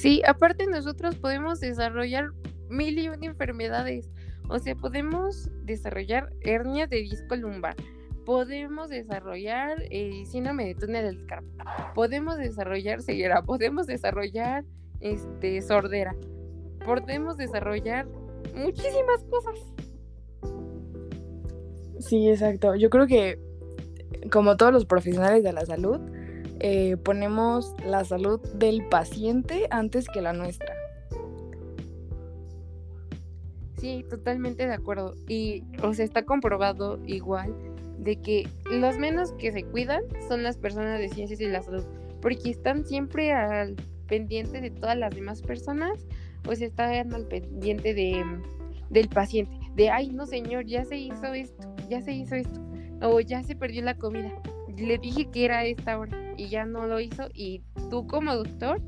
Sí, 0.02 0.20
aparte 0.26 0.66
nosotros 0.66 1.16
podemos 1.18 1.60
desarrollar 1.60 2.32
mil 2.70 2.98
y 2.98 3.08
una 3.08 3.24
enfermedades. 3.24 4.10
O 4.50 4.58
sea, 4.58 4.74
podemos 4.74 5.52
desarrollar 5.64 6.34
hernia 6.42 6.88
de 6.88 7.04
disco 7.04 7.36
lumbar, 7.36 7.76
podemos 8.26 8.90
desarrollar 8.90 9.78
eh, 9.92 10.24
síndrome 10.26 10.66
de 10.66 10.74
túnel 10.74 11.06
del 11.06 11.28
carpo, 11.28 11.52
podemos 11.94 12.40
desarrollar 12.40 13.04
ceguera, 13.04 13.44
podemos 13.44 13.86
desarrollar 13.86 14.66
este, 15.02 15.62
sordera, 15.62 16.16
podemos 16.84 17.38
desarrollar 17.38 18.08
muchísimas 18.56 19.24
cosas. 19.30 19.60
Sí, 22.00 22.28
exacto. 22.28 22.74
Yo 22.74 22.90
creo 22.90 23.06
que 23.06 23.38
como 24.32 24.58
todos 24.58 24.74
los 24.74 24.86
profesionales 24.86 25.44
de 25.44 25.54
la 25.54 25.64
salud, 25.64 26.02
eh, 26.64 26.96
ponemos 26.98 27.74
la 27.84 28.06
salud 28.06 28.40
del 28.54 28.88
paciente 28.88 29.68
antes 29.72 30.08
que 30.08 30.22
la 30.22 30.32
nuestra. 30.32 30.72
Sí, 33.78 34.06
totalmente 34.08 34.68
de 34.68 34.74
acuerdo. 34.74 35.16
Y, 35.28 35.64
o 35.82 35.92
sea, 35.96 36.06
está 36.06 36.24
comprobado 36.24 37.00
igual 37.08 37.52
de 37.98 38.22
que 38.22 38.48
los 38.70 39.00
menos 39.00 39.32
que 39.34 39.52
se 39.52 39.64
cuidan 39.64 40.04
son 40.28 40.44
las 40.44 40.58
personas 40.58 41.00
de 41.00 41.10
ciencias 41.10 41.42
y 41.42 41.48
la 41.48 41.64
salud, 41.64 41.84
porque 42.22 42.52
están 42.52 42.86
siempre 42.86 43.32
al 43.34 43.76
pendiente 44.08 44.62
de 44.62 44.70
todas 44.70 44.96
las 44.96 45.16
demás 45.16 45.42
personas, 45.42 46.06
pues 46.44 46.62
están 46.62 47.12
al 47.12 47.26
pendiente 47.26 47.96
de, 47.96 48.24
del 48.92 49.10
paciente, 49.10 49.58
de, 49.74 49.90
ay, 49.90 50.10
no 50.10 50.28
señor, 50.28 50.66
ya 50.66 50.86
se 50.86 50.98
hizo 50.98 51.34
esto, 51.34 51.76
ya 51.90 52.02
se 52.02 52.14
hizo 52.14 52.36
esto, 52.36 52.62
o 53.02 53.20
ya 53.20 53.42
se 53.42 53.56
perdió 53.56 53.82
la 53.84 53.96
comida, 53.96 54.32
le 54.78 54.98
dije 54.98 55.30
que 55.32 55.46
era 55.46 55.66
esta 55.66 55.98
hora 55.98 56.18
y 56.38 56.48
ya 56.48 56.66
no 56.66 56.86
lo 56.88 57.00
hizo, 57.00 57.30
y 57.34 57.62
tú 57.90 58.08
como 58.08 58.36
doctor 58.36 58.82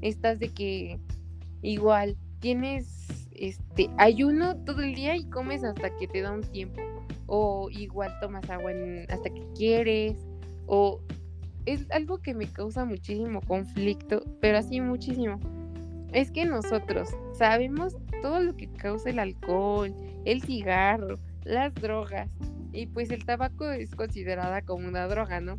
estás 0.00 0.38
de 0.38 0.48
que 0.48 1.00
igual 1.62 2.16
tienes 2.40 3.28
este 3.32 3.90
ayuno 3.98 4.56
todo 4.64 4.82
el 4.82 4.94
día 4.94 5.16
y 5.16 5.24
comes 5.24 5.64
hasta 5.64 5.94
que 5.96 6.06
te 6.08 6.22
da 6.22 6.32
un 6.32 6.42
tiempo 6.42 6.80
o 7.26 7.68
igual 7.70 8.12
tomas 8.20 8.48
agua 8.50 8.70
hasta 9.08 9.30
que 9.30 9.42
quieres, 9.54 10.16
o 10.66 11.00
es 11.66 11.90
algo 11.90 12.18
que 12.18 12.34
me 12.34 12.46
causa 12.46 12.84
muchísimo 12.84 13.40
conflicto, 13.40 14.22
pero 14.40 14.58
así 14.58 14.80
muchísimo. 14.80 15.40
Es 16.12 16.30
que 16.30 16.44
nosotros 16.44 17.08
sabemos 17.32 17.96
todo 18.22 18.40
lo 18.40 18.56
que 18.56 18.68
causa 18.68 19.10
el 19.10 19.18
alcohol, 19.18 19.92
el 20.24 20.42
cigarro, 20.42 21.18
las 21.44 21.74
drogas, 21.74 22.30
y 22.76 22.86
pues 22.86 23.10
el 23.10 23.24
tabaco 23.24 23.70
es 23.70 23.94
considerada 23.94 24.60
como 24.62 24.86
una 24.86 25.06
droga, 25.06 25.40
¿no? 25.40 25.58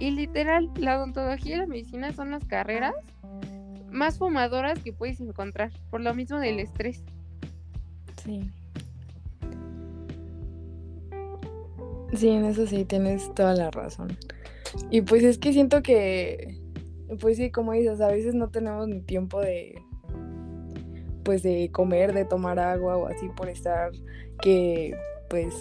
Y 0.00 0.10
literal, 0.10 0.70
la 0.76 0.98
odontología 0.98 1.56
y 1.56 1.58
la 1.60 1.66
medicina 1.66 2.12
son 2.12 2.32
las 2.32 2.44
carreras 2.44 2.94
más 3.90 4.18
fumadoras 4.18 4.78
que 4.80 4.92
puedes 4.92 5.20
encontrar, 5.20 5.70
por 5.90 6.00
lo 6.00 6.12
mismo 6.14 6.40
del 6.40 6.58
estrés. 6.58 7.04
Sí. 8.24 8.50
Sí, 12.12 12.28
en 12.28 12.44
eso 12.44 12.66
sí 12.66 12.84
tienes 12.84 13.32
toda 13.34 13.54
la 13.54 13.70
razón. 13.70 14.16
Y 14.90 15.02
pues 15.02 15.22
es 15.22 15.38
que 15.38 15.52
siento 15.52 15.82
que, 15.82 16.58
pues 17.20 17.36
sí, 17.36 17.50
como 17.50 17.72
dices, 17.72 18.00
a 18.00 18.08
veces 18.08 18.34
no 18.34 18.48
tenemos 18.48 18.88
ni 18.88 19.00
tiempo 19.00 19.40
de, 19.40 19.80
pues 21.22 21.42
de 21.42 21.70
comer, 21.70 22.12
de 22.12 22.24
tomar 22.24 22.58
agua 22.58 22.96
o 22.96 23.06
así 23.06 23.28
por 23.36 23.48
estar 23.48 23.92
que, 24.40 24.96
pues, 25.28 25.54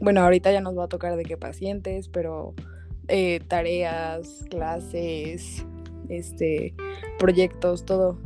bueno, 0.00 0.20
ahorita 0.22 0.52
ya 0.52 0.60
nos 0.60 0.76
va 0.76 0.84
a 0.84 0.88
tocar 0.88 1.16
de 1.16 1.24
qué 1.24 1.36
pacientes, 1.36 2.08
pero 2.08 2.54
eh, 3.08 3.40
tareas, 3.48 4.44
clases, 4.50 5.64
este, 6.08 6.74
proyectos, 7.18 7.84
todo. 7.84 8.18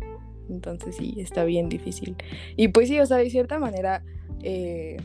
Entonces 0.48 0.96
sí, 0.96 1.14
está 1.18 1.44
bien 1.44 1.68
difícil. 1.68 2.16
Y 2.56 2.68
pues 2.68 2.88
sí, 2.88 2.98
o 3.00 3.06
sea, 3.06 3.18
de 3.18 3.30
cierta 3.30 3.58
manera, 3.58 4.02
eh, 4.42 4.96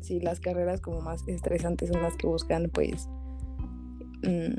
sí, 0.00 0.20
las 0.20 0.40
carreras 0.40 0.80
como 0.80 1.00
más 1.00 1.26
estresantes 1.28 1.90
son 1.90 2.02
las 2.02 2.16
que 2.16 2.26
buscan 2.26 2.70
pues 2.70 3.08
mm, 4.22 4.54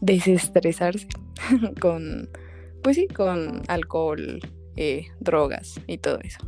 desestresarse 0.00 1.08
con, 1.80 2.28
pues 2.82 2.96
sí, 2.96 3.08
con 3.08 3.62
alcohol, 3.68 4.40
eh, 4.76 5.06
drogas 5.20 5.80
y 5.86 5.98
todo 5.98 6.18
eso. 6.20 6.38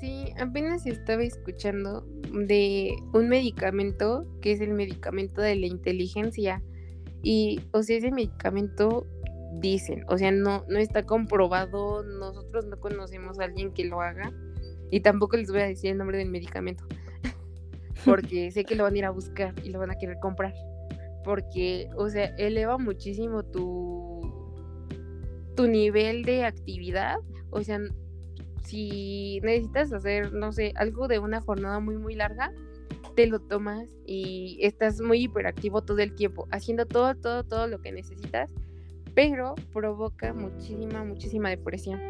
Sí, 0.00 0.32
apenas 0.40 0.86
estaba 0.86 1.22
escuchando 1.22 2.06
de 2.32 2.96
un 3.12 3.28
medicamento 3.28 4.26
que 4.40 4.52
es 4.52 4.62
el 4.62 4.72
medicamento 4.72 5.42
de 5.42 5.56
la 5.56 5.66
inteligencia. 5.66 6.62
Y, 7.22 7.60
o 7.72 7.82
sea, 7.82 7.98
ese 7.98 8.10
medicamento 8.10 9.06
dicen, 9.60 10.04
o 10.08 10.16
sea, 10.16 10.30
no, 10.30 10.64
no 10.68 10.78
está 10.78 11.04
comprobado, 11.04 12.02
nosotros 12.02 12.64
no 12.66 12.80
conocemos 12.80 13.38
a 13.38 13.44
alguien 13.44 13.74
que 13.74 13.84
lo 13.84 14.00
haga, 14.00 14.32
y 14.90 15.00
tampoco 15.00 15.36
les 15.36 15.50
voy 15.50 15.60
a 15.60 15.66
decir 15.66 15.90
el 15.90 15.98
nombre 15.98 16.16
del 16.16 16.30
medicamento. 16.30 16.84
Porque 18.04 18.50
sé 18.50 18.64
que 18.64 18.76
lo 18.76 18.84
van 18.84 18.94
a 18.94 18.98
ir 18.98 19.04
a 19.04 19.10
buscar 19.10 19.54
y 19.62 19.68
lo 19.68 19.80
van 19.80 19.90
a 19.90 19.98
querer 19.98 20.18
comprar. 20.20 20.54
Porque, 21.24 21.88
o 21.96 22.08
sea, 22.08 22.34
eleva 22.38 22.78
muchísimo 22.78 23.44
tu, 23.44 24.22
tu 25.56 25.66
nivel 25.66 26.24
de 26.24 26.44
actividad. 26.44 27.18
O 27.50 27.62
sea, 27.62 27.78
si 28.62 29.40
necesitas 29.42 29.92
hacer, 29.92 30.32
no 30.32 30.52
sé, 30.52 30.72
algo 30.76 31.08
de 31.08 31.18
una 31.18 31.40
jornada 31.40 31.80
muy, 31.80 31.96
muy 31.96 32.14
larga, 32.14 32.52
te 33.14 33.26
lo 33.26 33.40
tomas 33.40 33.88
y 34.06 34.58
estás 34.62 35.00
muy 35.00 35.24
hiperactivo 35.24 35.82
todo 35.82 35.98
el 35.98 36.14
tiempo, 36.14 36.46
haciendo 36.50 36.86
todo, 36.86 37.14
todo, 37.14 37.44
todo 37.44 37.66
lo 37.66 37.80
que 37.80 37.92
necesitas, 37.92 38.50
pero 39.14 39.54
provoca 39.72 40.32
muchísima, 40.32 41.04
muchísima 41.04 41.50
depresión. 41.50 42.00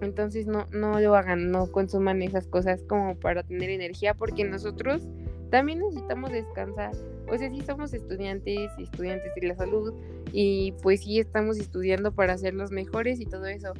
Entonces 0.00 0.46
no, 0.46 0.66
no 0.72 1.00
lo 1.00 1.16
hagan, 1.16 1.50
no 1.50 1.70
consuman 1.72 2.22
esas 2.22 2.46
cosas 2.46 2.82
como 2.88 3.16
para 3.16 3.42
tener 3.42 3.70
energía, 3.70 4.14
porque 4.14 4.44
nosotros 4.44 5.02
también 5.50 5.80
necesitamos 5.80 6.30
descansar. 6.30 6.92
O 7.28 7.36
sea, 7.36 7.50
sí 7.50 7.60
somos 7.62 7.92
estudiantes 7.92 8.70
y 8.78 8.82
estudiantes 8.82 9.32
de 9.34 9.48
la 9.48 9.56
salud 9.56 9.94
y 10.32 10.72
pues 10.82 11.02
sí 11.02 11.18
estamos 11.18 11.58
estudiando 11.58 12.12
para 12.12 12.36
ser 12.38 12.54
los 12.54 12.70
mejores 12.70 13.20
y 13.20 13.26
todo 13.26 13.46
eso, 13.46 13.72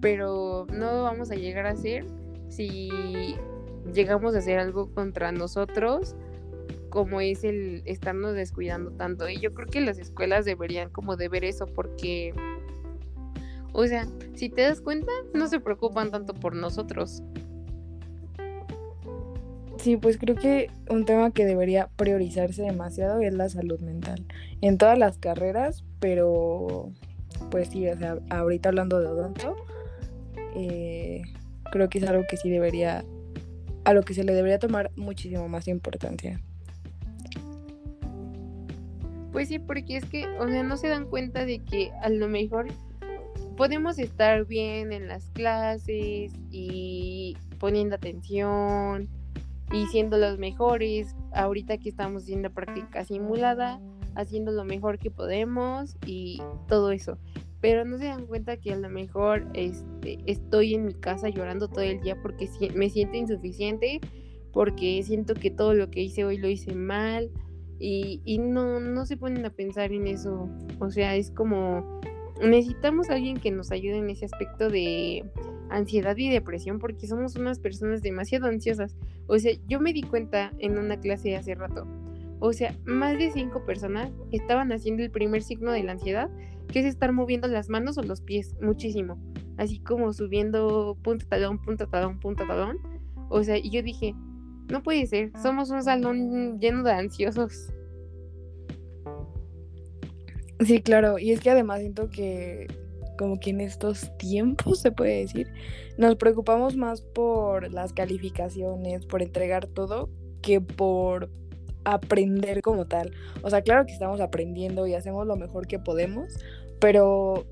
pero 0.00 0.66
no 0.72 0.92
lo 0.92 1.02
vamos 1.02 1.30
a 1.30 1.34
llegar 1.34 1.66
a 1.66 1.76
ser 1.76 2.06
si 2.48 2.90
llegamos 3.92 4.34
a 4.34 4.38
hacer 4.38 4.58
algo 4.58 4.92
contra 4.92 5.32
nosotros 5.32 6.14
como 6.90 7.22
es 7.22 7.42
el 7.42 7.82
estarnos 7.86 8.34
descuidando 8.34 8.90
tanto. 8.90 9.26
Y 9.26 9.40
yo 9.40 9.54
creo 9.54 9.66
que 9.66 9.80
las 9.80 9.98
escuelas 9.98 10.44
deberían 10.44 10.90
como 10.90 11.16
de 11.16 11.28
ver 11.28 11.42
eso 11.42 11.66
porque 11.66 12.34
o 13.72 13.86
sea, 13.86 14.06
si 14.34 14.50
te 14.50 14.62
das 14.62 14.80
cuenta, 14.80 15.10
no 15.32 15.48
se 15.48 15.58
preocupan 15.58 16.10
tanto 16.10 16.34
por 16.34 16.54
nosotros. 16.54 17.22
Sí, 19.82 19.96
pues 19.96 20.16
creo 20.16 20.36
que 20.36 20.70
un 20.88 21.04
tema 21.04 21.32
que 21.32 21.44
debería 21.44 21.88
priorizarse 21.96 22.62
demasiado 22.62 23.20
es 23.20 23.34
la 23.34 23.48
salud 23.48 23.80
mental. 23.80 24.24
En 24.60 24.78
todas 24.78 24.96
las 24.96 25.18
carreras, 25.18 25.82
pero 25.98 26.92
pues 27.50 27.70
sí, 27.70 27.88
o 27.88 27.98
sea, 27.98 28.18
ahorita 28.30 28.68
hablando 28.68 29.00
de 29.00 29.08
odonto, 29.08 29.56
eh, 30.54 31.22
creo 31.72 31.88
que 31.88 31.98
es 31.98 32.04
algo 32.04 32.22
que 32.30 32.36
sí 32.36 32.48
debería, 32.48 33.04
a 33.82 33.92
lo 33.92 34.04
que 34.04 34.14
se 34.14 34.22
le 34.22 34.34
debería 34.34 34.60
tomar 34.60 34.92
muchísimo 34.94 35.48
más 35.48 35.66
importancia. 35.66 36.40
Pues 39.32 39.48
sí, 39.48 39.58
porque 39.58 39.96
es 39.96 40.04
que, 40.04 40.28
o 40.38 40.46
sea, 40.46 40.62
no 40.62 40.76
se 40.76 40.86
dan 40.86 41.06
cuenta 41.06 41.44
de 41.44 41.58
que 41.58 41.90
a 42.02 42.08
lo 42.08 42.28
mejor 42.28 42.68
podemos 43.56 43.98
estar 43.98 44.46
bien 44.46 44.92
en 44.92 45.08
las 45.08 45.28
clases 45.30 46.32
y 46.52 47.36
poniendo 47.58 47.96
atención 47.96 49.08
y 49.72 49.86
siendo 49.86 50.18
los 50.18 50.38
mejores. 50.38 51.14
Ahorita 51.32 51.78
que 51.78 51.88
estamos 51.88 52.24
haciendo 52.24 52.50
práctica 52.50 53.04
simulada, 53.04 53.80
haciendo 54.14 54.52
lo 54.52 54.64
mejor 54.64 54.98
que 54.98 55.10
podemos 55.10 55.96
y 56.06 56.40
todo 56.68 56.92
eso. 56.92 57.18
Pero 57.60 57.84
no 57.84 57.98
se 57.98 58.06
dan 58.06 58.26
cuenta 58.26 58.56
que 58.56 58.72
a 58.72 58.76
lo 58.76 58.88
mejor 58.90 59.48
este, 59.54 60.18
estoy 60.26 60.74
en 60.74 60.86
mi 60.86 60.94
casa 60.94 61.28
llorando 61.28 61.68
todo 61.68 61.82
el 61.82 62.00
día 62.00 62.20
porque 62.20 62.48
me 62.74 62.90
siento 62.90 63.16
insuficiente, 63.16 64.00
porque 64.52 65.02
siento 65.04 65.34
que 65.34 65.50
todo 65.50 65.72
lo 65.74 65.90
que 65.90 66.02
hice 66.02 66.24
hoy 66.24 66.38
lo 66.38 66.48
hice 66.48 66.74
mal 66.74 67.30
y, 67.78 68.20
y 68.24 68.38
no, 68.38 68.80
no 68.80 69.06
se 69.06 69.16
ponen 69.16 69.46
a 69.46 69.50
pensar 69.50 69.92
en 69.92 70.06
eso. 70.08 70.48
O 70.80 70.90
sea, 70.90 71.14
es 71.14 71.30
como 71.30 72.00
necesitamos 72.42 73.10
a 73.10 73.14
alguien 73.14 73.38
que 73.38 73.50
nos 73.50 73.70
ayude 73.70 73.98
en 73.98 74.10
ese 74.10 74.24
aspecto 74.24 74.68
de 74.68 75.24
ansiedad 75.74 76.16
y 76.16 76.30
depresión 76.30 76.78
porque 76.78 77.06
somos 77.06 77.36
unas 77.36 77.58
personas 77.58 78.02
demasiado 78.02 78.46
ansiosas. 78.46 78.96
O 79.26 79.38
sea, 79.38 79.52
yo 79.66 79.80
me 79.80 79.92
di 79.92 80.02
cuenta 80.02 80.52
en 80.58 80.78
una 80.78 80.98
clase 80.98 81.36
hace 81.36 81.54
rato. 81.54 81.86
O 82.40 82.52
sea, 82.52 82.76
más 82.84 83.18
de 83.18 83.30
cinco 83.30 83.64
personas 83.64 84.10
estaban 84.32 84.72
haciendo 84.72 85.02
el 85.02 85.10
primer 85.10 85.42
signo 85.42 85.70
de 85.70 85.84
la 85.84 85.92
ansiedad, 85.92 86.28
que 86.68 86.80
es 86.80 86.86
estar 86.86 87.12
moviendo 87.12 87.46
las 87.48 87.68
manos 87.68 87.98
o 87.98 88.02
los 88.02 88.20
pies 88.20 88.56
muchísimo. 88.60 89.18
Así 89.58 89.78
como 89.78 90.12
subiendo 90.12 90.96
punta 91.02 91.26
talón, 91.28 91.58
punta 91.62 91.86
talón, 91.86 92.18
punta 92.18 92.46
talón. 92.46 92.78
O 93.28 93.44
sea, 93.44 93.58
y 93.58 93.70
yo 93.70 93.82
dije, 93.82 94.14
no 94.68 94.82
puede 94.82 95.06
ser, 95.06 95.30
somos 95.40 95.70
un 95.70 95.82
salón 95.82 96.58
lleno 96.58 96.82
de 96.82 96.92
ansiosos. 96.92 97.72
Sí, 100.60 100.80
claro, 100.80 101.18
y 101.18 101.32
es 101.32 101.40
que 101.40 101.50
además 101.50 101.80
siento 101.80 102.08
que 102.10 102.66
como 103.22 103.38
que 103.38 103.50
en 103.50 103.60
estos 103.60 104.10
tiempos 104.18 104.80
se 104.80 104.90
puede 104.90 105.20
decir, 105.20 105.46
nos 105.96 106.16
preocupamos 106.16 106.76
más 106.76 107.02
por 107.02 107.72
las 107.72 107.92
calificaciones, 107.92 109.06
por 109.06 109.22
entregar 109.22 109.68
todo, 109.68 110.10
que 110.42 110.60
por 110.60 111.30
aprender 111.84 112.62
como 112.62 112.86
tal. 112.86 113.12
O 113.42 113.50
sea, 113.50 113.62
claro 113.62 113.86
que 113.86 113.92
estamos 113.92 114.20
aprendiendo 114.20 114.88
y 114.88 114.94
hacemos 114.94 115.24
lo 115.24 115.36
mejor 115.36 115.68
que 115.68 115.78
podemos, 115.78 116.34
pero 116.80 117.46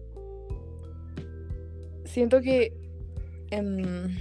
siento 2.04 2.40
que... 2.40 2.72
Em, 3.52 4.18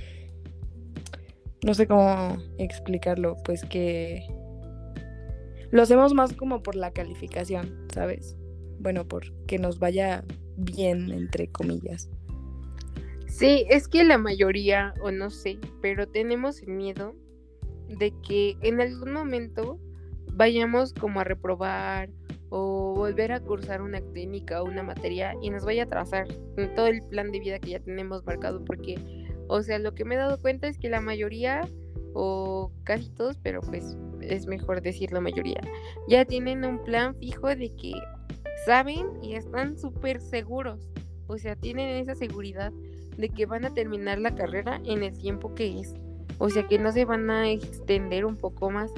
no 1.61 1.73
sé 1.73 1.87
cómo 1.87 2.37
explicarlo, 2.57 3.37
pues 3.43 3.65
que 3.65 4.23
lo 5.71 5.81
hacemos 5.81 6.13
más 6.13 6.33
como 6.33 6.63
por 6.63 6.75
la 6.75 6.91
calificación, 6.91 7.87
¿sabes? 7.93 8.37
Bueno, 8.79 9.07
por 9.07 9.33
que 9.45 9.59
nos 9.59 9.77
vaya 9.77 10.23
bien, 10.59 11.11
entre 11.11 11.47
comillas. 11.47 12.09
Sí, 13.27 13.65
es 13.69 13.87
que 13.87 14.03
la 14.03 14.17
mayoría, 14.17 14.93
o 15.01 15.11
no 15.11 15.29
sé, 15.29 15.59
pero 15.81 16.07
tenemos 16.07 16.61
el 16.61 16.73
miedo 16.73 17.15
de 17.87 18.13
que 18.27 18.57
en 18.61 18.81
algún 18.81 19.13
momento 19.13 19.79
vayamos 20.33 20.93
como 20.93 21.19
a 21.19 21.23
reprobar 21.23 22.09
o 22.49 22.93
volver 22.95 23.31
a 23.31 23.39
cursar 23.39 23.81
una 23.81 24.01
técnica 24.13 24.61
o 24.61 24.65
una 24.65 24.83
materia 24.83 25.35
y 25.41 25.49
nos 25.49 25.65
vaya 25.65 25.83
a 25.83 25.87
trazar 25.87 26.27
todo 26.75 26.87
el 26.87 27.03
plan 27.03 27.31
de 27.31 27.39
vida 27.39 27.59
que 27.59 27.71
ya 27.71 27.79
tenemos 27.79 28.25
marcado 28.25 28.63
porque 28.65 28.95
o 29.47 29.61
sea 29.61 29.79
lo 29.79 29.93
que 29.93 30.05
me 30.05 30.15
he 30.15 30.17
dado 30.17 30.39
cuenta 30.39 30.67
es 30.67 30.77
que 30.77 30.89
la 30.89 31.01
mayoría 31.01 31.61
o 32.13 32.71
casi 32.83 33.09
todos 33.11 33.37
pero 33.43 33.61
pues 33.61 33.97
es 34.21 34.47
mejor 34.47 34.81
decir 34.81 35.11
la 35.11 35.21
mayoría 35.21 35.61
ya 36.07 36.25
tienen 36.25 36.65
un 36.65 36.83
plan 36.83 37.15
fijo 37.15 37.47
de 37.47 37.73
que 37.75 37.93
saben 38.65 39.07
y 39.21 39.35
están 39.35 39.77
súper 39.77 40.21
seguros. 40.21 40.89
O 41.27 41.37
sea, 41.37 41.55
tienen 41.55 41.89
esa 41.89 42.15
seguridad 42.15 42.71
de 43.17 43.29
que 43.29 43.45
van 43.45 43.65
a 43.65 43.73
terminar 43.73 44.19
la 44.19 44.35
carrera 44.35 44.81
en 44.85 45.03
el 45.03 45.17
tiempo 45.17 45.53
que 45.53 45.79
es. 45.79 45.93
O 46.37 46.49
sea, 46.49 46.67
que 46.67 46.79
no 46.79 46.91
se 46.91 47.05
van 47.05 47.29
a 47.29 47.49
extender 47.49 48.25
un 48.25 48.37
poco 48.37 48.71
más. 48.71 48.91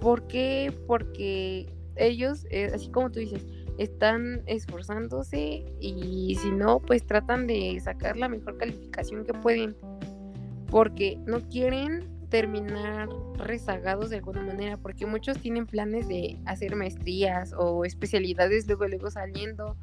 ¿Por 0.00 0.26
qué? 0.28 0.72
Porque 0.86 1.66
ellos, 1.96 2.46
eh, 2.50 2.70
así 2.72 2.88
como 2.90 3.10
tú 3.10 3.18
dices, 3.18 3.44
están 3.78 4.42
esforzándose 4.46 5.64
y 5.80 6.36
si 6.40 6.50
no, 6.50 6.80
pues 6.80 7.04
tratan 7.04 7.46
de 7.46 7.78
sacar 7.80 8.16
la 8.16 8.28
mejor 8.28 8.56
calificación 8.58 9.24
que 9.24 9.34
pueden. 9.34 9.76
Porque 10.70 11.18
no 11.26 11.40
quieren 11.48 12.17
terminar 12.28 13.08
rezagados 13.36 14.10
de 14.10 14.16
alguna 14.16 14.42
manera, 14.42 14.76
porque 14.76 15.06
muchos 15.06 15.38
tienen 15.38 15.66
planes 15.66 16.08
de 16.08 16.38
hacer 16.44 16.76
maestrías 16.76 17.54
o 17.56 17.84
especialidades 17.84 18.66
luego 18.66 18.86
luego 18.86 19.10
saliendo, 19.10 19.76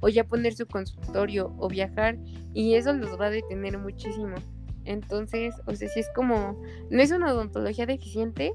o 0.00 0.08
ya 0.08 0.24
poner 0.24 0.54
su 0.54 0.66
consultorio 0.66 1.54
o 1.58 1.68
viajar, 1.68 2.18
y 2.52 2.74
eso 2.74 2.92
los 2.92 3.18
va 3.18 3.26
a 3.26 3.30
detener 3.30 3.78
muchísimo. 3.78 4.34
Entonces, 4.84 5.54
o 5.66 5.74
sea, 5.74 5.88
si 5.88 6.00
es 6.00 6.08
como, 6.14 6.62
no 6.90 7.02
es 7.02 7.10
una 7.10 7.32
odontología 7.32 7.86
deficiente, 7.86 8.52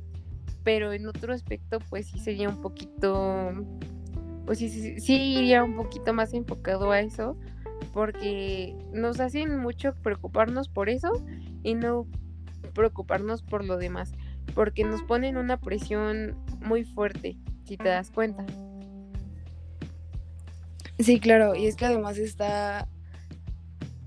pero 0.63 0.93
en 0.93 1.07
otro 1.07 1.33
aspecto, 1.33 1.79
pues 1.89 2.07
sí 2.07 2.19
sería 2.19 2.48
un 2.48 2.62
poquito, 2.62 3.51
pues 4.45 4.60
sí, 4.60 4.69
sí, 4.69 5.00
sí 5.00 5.15
iría 5.39 5.63
un 5.63 5.75
poquito 5.75 6.13
más 6.13 6.33
enfocado 6.33 6.91
a 6.91 7.01
eso, 7.01 7.38
porque 7.93 8.75
nos 8.93 9.19
hacen 9.19 9.57
mucho 9.60 9.93
preocuparnos 9.95 10.69
por 10.69 10.89
eso 10.89 11.12
y 11.63 11.75
no 11.75 12.07
preocuparnos 12.71 13.43
por 13.43 13.65
lo 13.65 13.77
demás, 13.77 14.11
porque 14.53 14.83
nos 14.83 15.03
ponen 15.03 15.37
una 15.37 15.57
presión 15.57 16.37
muy 16.59 16.83
fuerte, 16.83 17.37
si 17.65 17.77
te 17.77 17.89
das 17.89 18.11
cuenta. 18.11 18.46
Sí, 21.00 21.19
claro, 21.19 21.55
y 21.55 21.65
es 21.65 21.75
que 21.75 21.85
además 21.85 22.17
está... 22.17 22.87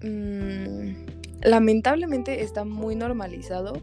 Mm, 0.02 1.04
lamentablemente 1.42 2.42
está 2.42 2.64
muy 2.64 2.94
normalizado 2.94 3.74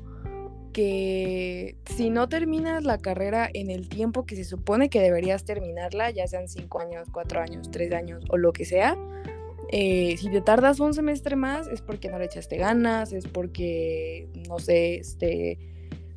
que 0.72 1.76
si 1.86 2.10
no 2.10 2.30
terminas 2.30 2.84
la 2.84 2.98
carrera 2.98 3.50
en 3.54 3.70
el 3.70 3.90
tiempo 3.90 4.26
que 4.26 4.36
se 4.36 4.46
supone 4.46 4.90
que 4.90 5.02
deberías 5.02 5.44
terminarla, 5.44 6.12
ya 6.12 6.28
sean 6.28 6.48
cinco 6.48 6.80
años, 6.80 7.08
cuatro 7.12 7.42
años, 7.42 7.70
tres 7.72 7.92
años 7.94 8.24
o 8.30 8.38
lo 8.38 8.54
que 8.54 8.66
sea, 8.66 8.98
eh, 9.72 10.18
si 10.18 10.30
te 10.30 10.42
tardas 10.42 10.80
un 10.80 10.94
semestre 10.94 11.36
más 11.36 11.68
es 11.68 11.82
porque 11.82 12.10
no 12.10 12.20
le 12.20 12.26
echaste 12.26 12.58
ganas, 12.58 13.14
es 13.14 13.28
porque, 13.28 14.28
no 14.48 14.60
sé, 14.60 14.96
este, 14.96 15.58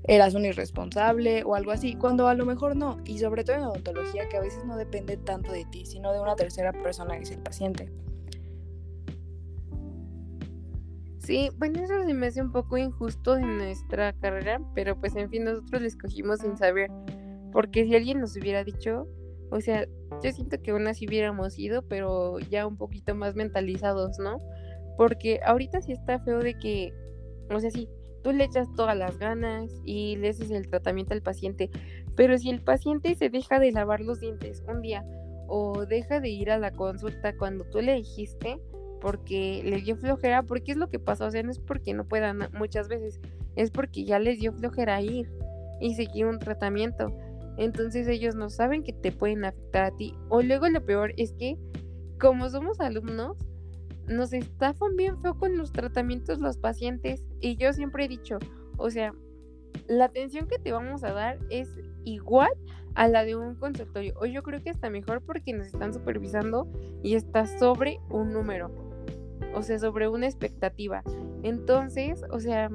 eras 0.02 0.34
un 0.34 0.44
irresponsable 0.44 1.44
o 1.44 1.54
algo 1.54 1.70
así, 1.70 1.94
cuando 1.94 2.26
a 2.26 2.34
lo 2.34 2.44
mejor 2.46 2.74
no. 2.76 2.98
Y 3.04 3.18
sobre 3.18 3.44
todo 3.44 3.56
en 3.56 3.62
odontología, 3.62 4.28
que 4.28 4.36
a 4.36 4.40
veces 4.40 4.64
no 4.64 4.76
depende 4.76 5.16
tanto 5.16 5.52
de 5.52 5.64
ti, 5.66 5.86
sino 5.86 6.12
de 6.12 6.20
una 6.20 6.34
tercera 6.34 6.72
persona 6.72 7.16
que 7.16 7.22
es 7.22 7.30
el 7.30 7.38
paciente. 7.38 7.92
Sí, 11.20 11.48
bueno, 11.56 11.80
eso 11.80 12.04
se 12.04 12.12
me 12.12 12.26
hace 12.26 12.42
un 12.42 12.52
poco 12.52 12.76
injusto 12.76 13.38
en 13.38 13.56
nuestra 13.56 14.12
carrera, 14.14 14.60
pero 14.74 15.00
pues 15.00 15.16
en 15.16 15.30
fin, 15.30 15.44
nosotros 15.44 15.80
lo 15.80 15.86
escogimos 15.86 16.40
sin 16.40 16.58
saber, 16.58 16.90
porque 17.50 17.84
si 17.84 17.94
alguien 17.94 18.20
nos 18.20 18.36
hubiera 18.36 18.62
dicho, 18.62 19.06
o 19.54 19.60
sea, 19.60 19.86
yo 20.20 20.32
siento 20.32 20.60
que 20.60 20.72
aún 20.72 20.88
así 20.88 21.06
hubiéramos 21.06 21.56
ido, 21.60 21.82
pero 21.82 22.40
ya 22.40 22.66
un 22.66 22.76
poquito 22.76 23.14
más 23.14 23.36
mentalizados, 23.36 24.18
¿no? 24.18 24.38
Porque 24.96 25.38
ahorita 25.44 25.80
sí 25.80 25.92
está 25.92 26.18
feo 26.18 26.40
de 26.40 26.58
que, 26.58 26.92
o 27.54 27.60
sea, 27.60 27.70
sí, 27.70 27.88
tú 28.24 28.32
le 28.32 28.42
echas 28.42 28.66
todas 28.74 28.96
las 28.96 29.16
ganas 29.16 29.70
y 29.84 30.16
le 30.16 30.30
haces 30.30 30.50
el 30.50 30.68
tratamiento 30.68 31.14
al 31.14 31.22
paciente, 31.22 31.70
pero 32.16 32.36
si 32.36 32.50
el 32.50 32.62
paciente 32.62 33.14
se 33.14 33.30
deja 33.30 33.60
de 33.60 33.70
lavar 33.70 34.00
los 34.00 34.18
dientes 34.18 34.64
un 34.66 34.80
día 34.80 35.04
o 35.46 35.86
deja 35.86 36.18
de 36.18 36.30
ir 36.30 36.50
a 36.50 36.58
la 36.58 36.72
consulta 36.72 37.36
cuando 37.36 37.64
tú 37.64 37.80
le 37.80 37.94
dijiste 37.94 38.58
porque 39.00 39.62
le 39.64 39.82
dio 39.82 39.96
flojera, 39.96 40.42
porque 40.42 40.72
es 40.72 40.78
lo 40.78 40.90
que 40.90 40.98
pasa, 40.98 41.26
o 41.26 41.30
sea, 41.30 41.44
no 41.44 41.52
es 41.52 41.60
porque 41.60 41.94
no 41.94 42.08
puedan 42.08 42.48
muchas 42.54 42.88
veces, 42.88 43.20
es 43.54 43.70
porque 43.70 44.04
ya 44.04 44.18
les 44.18 44.40
dio 44.40 44.52
flojera 44.52 45.00
ir 45.00 45.30
y 45.80 45.94
seguir 45.94 46.26
un 46.26 46.40
tratamiento. 46.40 47.16
Entonces 47.56 48.08
ellos 48.08 48.34
no 48.34 48.50
saben 48.50 48.82
que 48.82 48.92
te 48.92 49.12
pueden 49.12 49.44
afectar 49.44 49.84
a 49.84 49.96
ti. 49.96 50.14
O 50.28 50.42
luego 50.42 50.68
lo 50.68 50.84
peor 50.84 51.12
es 51.16 51.32
que 51.32 51.56
como 52.18 52.48
somos 52.48 52.80
alumnos, 52.80 53.36
nos 54.08 54.32
estafan 54.32 54.96
bien 54.96 55.20
feo 55.20 55.38
con 55.38 55.56
los 55.56 55.72
tratamientos 55.72 56.38
los 56.38 56.58
pacientes. 56.58 57.22
Y 57.40 57.56
yo 57.56 57.72
siempre 57.72 58.04
he 58.04 58.08
dicho, 58.08 58.38
o 58.76 58.90
sea, 58.90 59.12
la 59.88 60.06
atención 60.06 60.46
que 60.46 60.58
te 60.58 60.72
vamos 60.72 61.04
a 61.04 61.12
dar 61.12 61.38
es 61.50 61.68
igual 62.04 62.50
a 62.94 63.08
la 63.08 63.24
de 63.24 63.36
un 63.36 63.56
consultorio. 63.56 64.14
O 64.16 64.26
yo 64.26 64.42
creo 64.42 64.62
que 64.62 64.70
está 64.70 64.90
mejor 64.90 65.22
porque 65.22 65.52
nos 65.52 65.66
están 65.66 65.92
supervisando 65.92 66.68
y 67.02 67.14
está 67.14 67.46
sobre 67.46 67.98
un 68.08 68.32
número. 68.32 68.70
O 69.54 69.62
sea, 69.62 69.78
sobre 69.78 70.08
una 70.08 70.26
expectativa. 70.26 71.02
Entonces, 71.42 72.22
o 72.30 72.40
sea, 72.40 72.70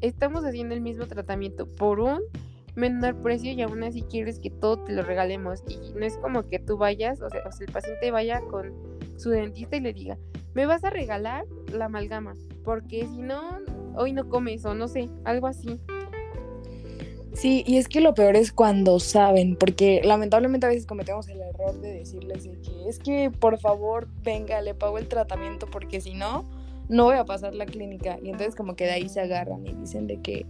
estamos 0.00 0.44
haciendo 0.44 0.74
el 0.74 0.80
mismo 0.80 1.06
tratamiento 1.06 1.66
por 1.66 2.00
un 2.00 2.20
menor 2.74 3.16
precio 3.22 3.52
y 3.52 3.62
aún 3.62 3.82
así 3.82 4.02
quieres 4.02 4.38
que 4.38 4.50
todo 4.50 4.78
te 4.84 4.92
lo 4.92 5.02
regalemos. 5.02 5.62
Y 5.68 5.92
no 5.98 6.04
es 6.04 6.16
como 6.18 6.42
que 6.42 6.58
tú 6.58 6.76
vayas, 6.76 7.20
o 7.20 7.30
sea, 7.30 7.40
el 7.60 7.72
paciente 7.72 8.10
vaya 8.10 8.40
con 8.40 8.72
su 9.16 9.30
dentista 9.30 9.76
y 9.76 9.80
le 9.80 9.92
diga, 9.92 10.18
me 10.54 10.66
vas 10.66 10.84
a 10.84 10.90
regalar 10.90 11.44
la 11.72 11.86
amalgama, 11.86 12.34
porque 12.64 13.06
si 13.06 13.22
no, 13.22 13.58
hoy 13.94 14.12
no 14.12 14.28
comes 14.28 14.64
o 14.64 14.74
no 14.74 14.88
sé, 14.88 15.08
algo 15.24 15.46
así. 15.46 15.80
Sí, 17.34 17.64
y 17.66 17.78
es 17.78 17.88
que 17.88 18.00
lo 18.00 18.14
peor 18.14 18.36
es 18.36 18.52
cuando 18.52 19.00
saben, 19.00 19.56
porque 19.56 20.00
lamentablemente 20.04 20.66
a 20.66 20.68
veces 20.68 20.86
cometemos 20.86 21.28
el 21.28 21.40
error 21.40 21.80
de 21.80 21.92
decirles 21.92 22.48
que 22.62 22.88
es 22.88 23.00
que 23.00 23.30
por 23.30 23.58
favor 23.58 24.08
venga, 24.22 24.62
le 24.62 24.74
pago 24.74 24.98
el 24.98 25.08
tratamiento 25.08 25.66
porque 25.66 26.00
si 26.00 26.14
no, 26.14 26.44
no 26.88 27.04
voy 27.04 27.16
a 27.16 27.24
pasar 27.24 27.54
la 27.54 27.66
clínica. 27.66 28.18
Y 28.22 28.30
entonces 28.30 28.54
como 28.54 28.76
que 28.76 28.84
de 28.84 28.92
ahí 28.92 29.08
se 29.08 29.20
agarran 29.20 29.66
y 29.66 29.72
dicen 29.74 30.06
de 30.06 30.20
que 30.20 30.46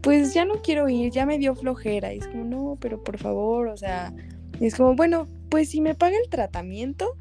pues 0.00 0.34
ya 0.34 0.44
no 0.44 0.62
quiero 0.62 0.88
ir, 0.88 1.12
ya 1.12 1.26
me 1.26 1.38
dio 1.38 1.54
flojera. 1.54 2.12
Y 2.14 2.18
es 2.18 2.28
como, 2.28 2.44
no, 2.44 2.78
pero 2.80 3.02
por 3.02 3.18
favor, 3.18 3.68
o 3.68 3.76
sea, 3.76 4.12
es 4.60 4.76
como, 4.76 4.94
bueno, 4.94 5.26
pues 5.48 5.70
si 5.70 5.80
me 5.80 5.94
paga 5.94 6.16
el 6.22 6.28
tratamiento, 6.28 7.16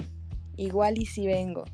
igual 0.55 0.97
y 0.97 1.05
si 1.05 1.25
vengo. 1.25 1.65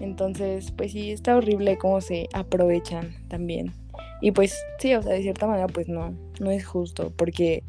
Entonces, 0.00 0.70
pues 0.70 0.92
sí, 0.92 1.10
está 1.10 1.36
horrible 1.36 1.76
cómo 1.76 2.00
se 2.00 2.28
aprovechan 2.32 3.14
también. 3.28 3.72
Y 4.20 4.32
pues 4.32 4.56
sí, 4.78 4.94
o 4.94 5.02
sea, 5.02 5.12
de 5.12 5.22
cierta 5.22 5.46
manera, 5.46 5.66
pues 5.66 5.88
no, 5.88 6.14
no 6.40 6.50
es 6.50 6.64
justo, 6.64 7.12
porque 7.16 7.64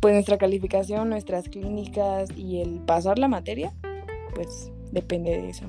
pues 0.00 0.14
nuestra 0.14 0.38
calificación, 0.38 1.08
nuestras 1.08 1.48
clínicas 1.48 2.30
y 2.36 2.60
el 2.60 2.80
pasar 2.80 3.18
la 3.18 3.28
materia, 3.28 3.72
pues 4.34 4.70
depende 4.92 5.30
de 5.30 5.50
eso. 5.50 5.66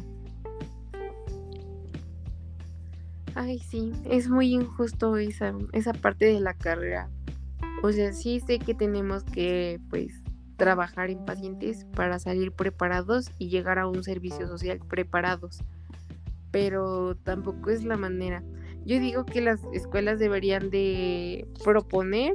Ay, 3.39 3.59
sí, 3.59 3.93
es 4.09 4.29
muy 4.29 4.51
injusto 4.51 5.15
esa, 5.17 5.53
esa 5.71 5.93
parte 5.93 6.25
de 6.25 6.39
la 6.39 6.55
carrera. 6.55 7.07
O 7.83 7.91
sea, 7.91 8.11
sí 8.11 8.39
sé 8.39 8.57
que 8.57 8.73
tenemos 8.73 9.23
que, 9.25 9.79
pues, 9.91 10.23
trabajar 10.55 11.11
en 11.11 11.23
pacientes 11.23 11.85
para 11.95 12.17
salir 12.17 12.51
preparados 12.51 13.29
y 13.37 13.49
llegar 13.49 13.77
a 13.77 13.87
un 13.87 14.03
servicio 14.03 14.47
social 14.47 14.79
preparados. 14.79 15.59
Pero 16.49 17.15
tampoco 17.15 17.69
es 17.69 17.83
la 17.83 17.95
manera. 17.95 18.43
Yo 18.87 18.99
digo 18.99 19.23
que 19.23 19.41
las 19.41 19.61
escuelas 19.71 20.17
deberían 20.17 20.71
de 20.71 21.47
proponer 21.63 22.33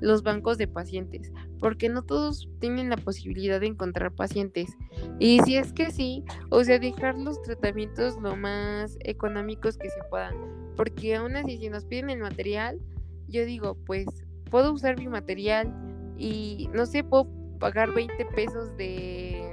los 0.00 0.22
bancos 0.22 0.56
de 0.56 0.68
pacientes, 0.68 1.30
porque 1.60 1.88
no 1.88 2.02
todos 2.02 2.48
tienen 2.58 2.90
la 2.90 2.96
posibilidad 2.96 3.60
de 3.60 3.66
encontrar 3.66 4.12
pacientes. 4.12 4.76
Y 5.18 5.40
si 5.40 5.56
es 5.56 5.72
que 5.72 5.90
sí, 5.90 6.24
o 6.48 6.64
sea, 6.64 6.78
dejar 6.78 7.18
los 7.18 7.40
tratamientos 7.42 8.16
lo 8.20 8.34
más 8.36 8.96
económicos 9.00 9.76
que 9.76 9.90
se 9.90 10.02
puedan, 10.10 10.34
porque 10.76 11.16
aún 11.16 11.36
así 11.36 11.58
si 11.58 11.68
nos 11.68 11.84
piden 11.84 12.10
el 12.10 12.20
material, 12.20 12.80
yo 13.28 13.44
digo, 13.44 13.76
pues 13.86 14.06
puedo 14.50 14.72
usar 14.72 14.98
mi 14.98 15.08
material 15.08 15.72
y 16.16 16.68
no 16.72 16.86
sé, 16.86 17.04
puedo 17.04 17.28
pagar 17.58 17.92
20 17.92 18.24
pesos 18.34 18.76
de 18.76 19.50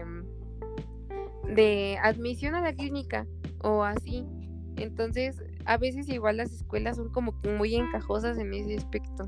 de 1.47 1.97
admisión 2.03 2.55
a 2.55 2.61
la 2.61 2.73
clínica 2.73 3.25
o 3.59 3.83
así. 3.83 4.25
Entonces, 4.75 5.43
a 5.65 5.77
veces 5.77 6.07
igual 6.09 6.37
las 6.37 6.51
escuelas 6.51 6.97
son 6.97 7.09
como 7.09 7.33
muy 7.57 7.75
encajosas 7.75 8.37
en 8.37 8.53
ese 8.53 8.77
aspecto. 8.77 9.27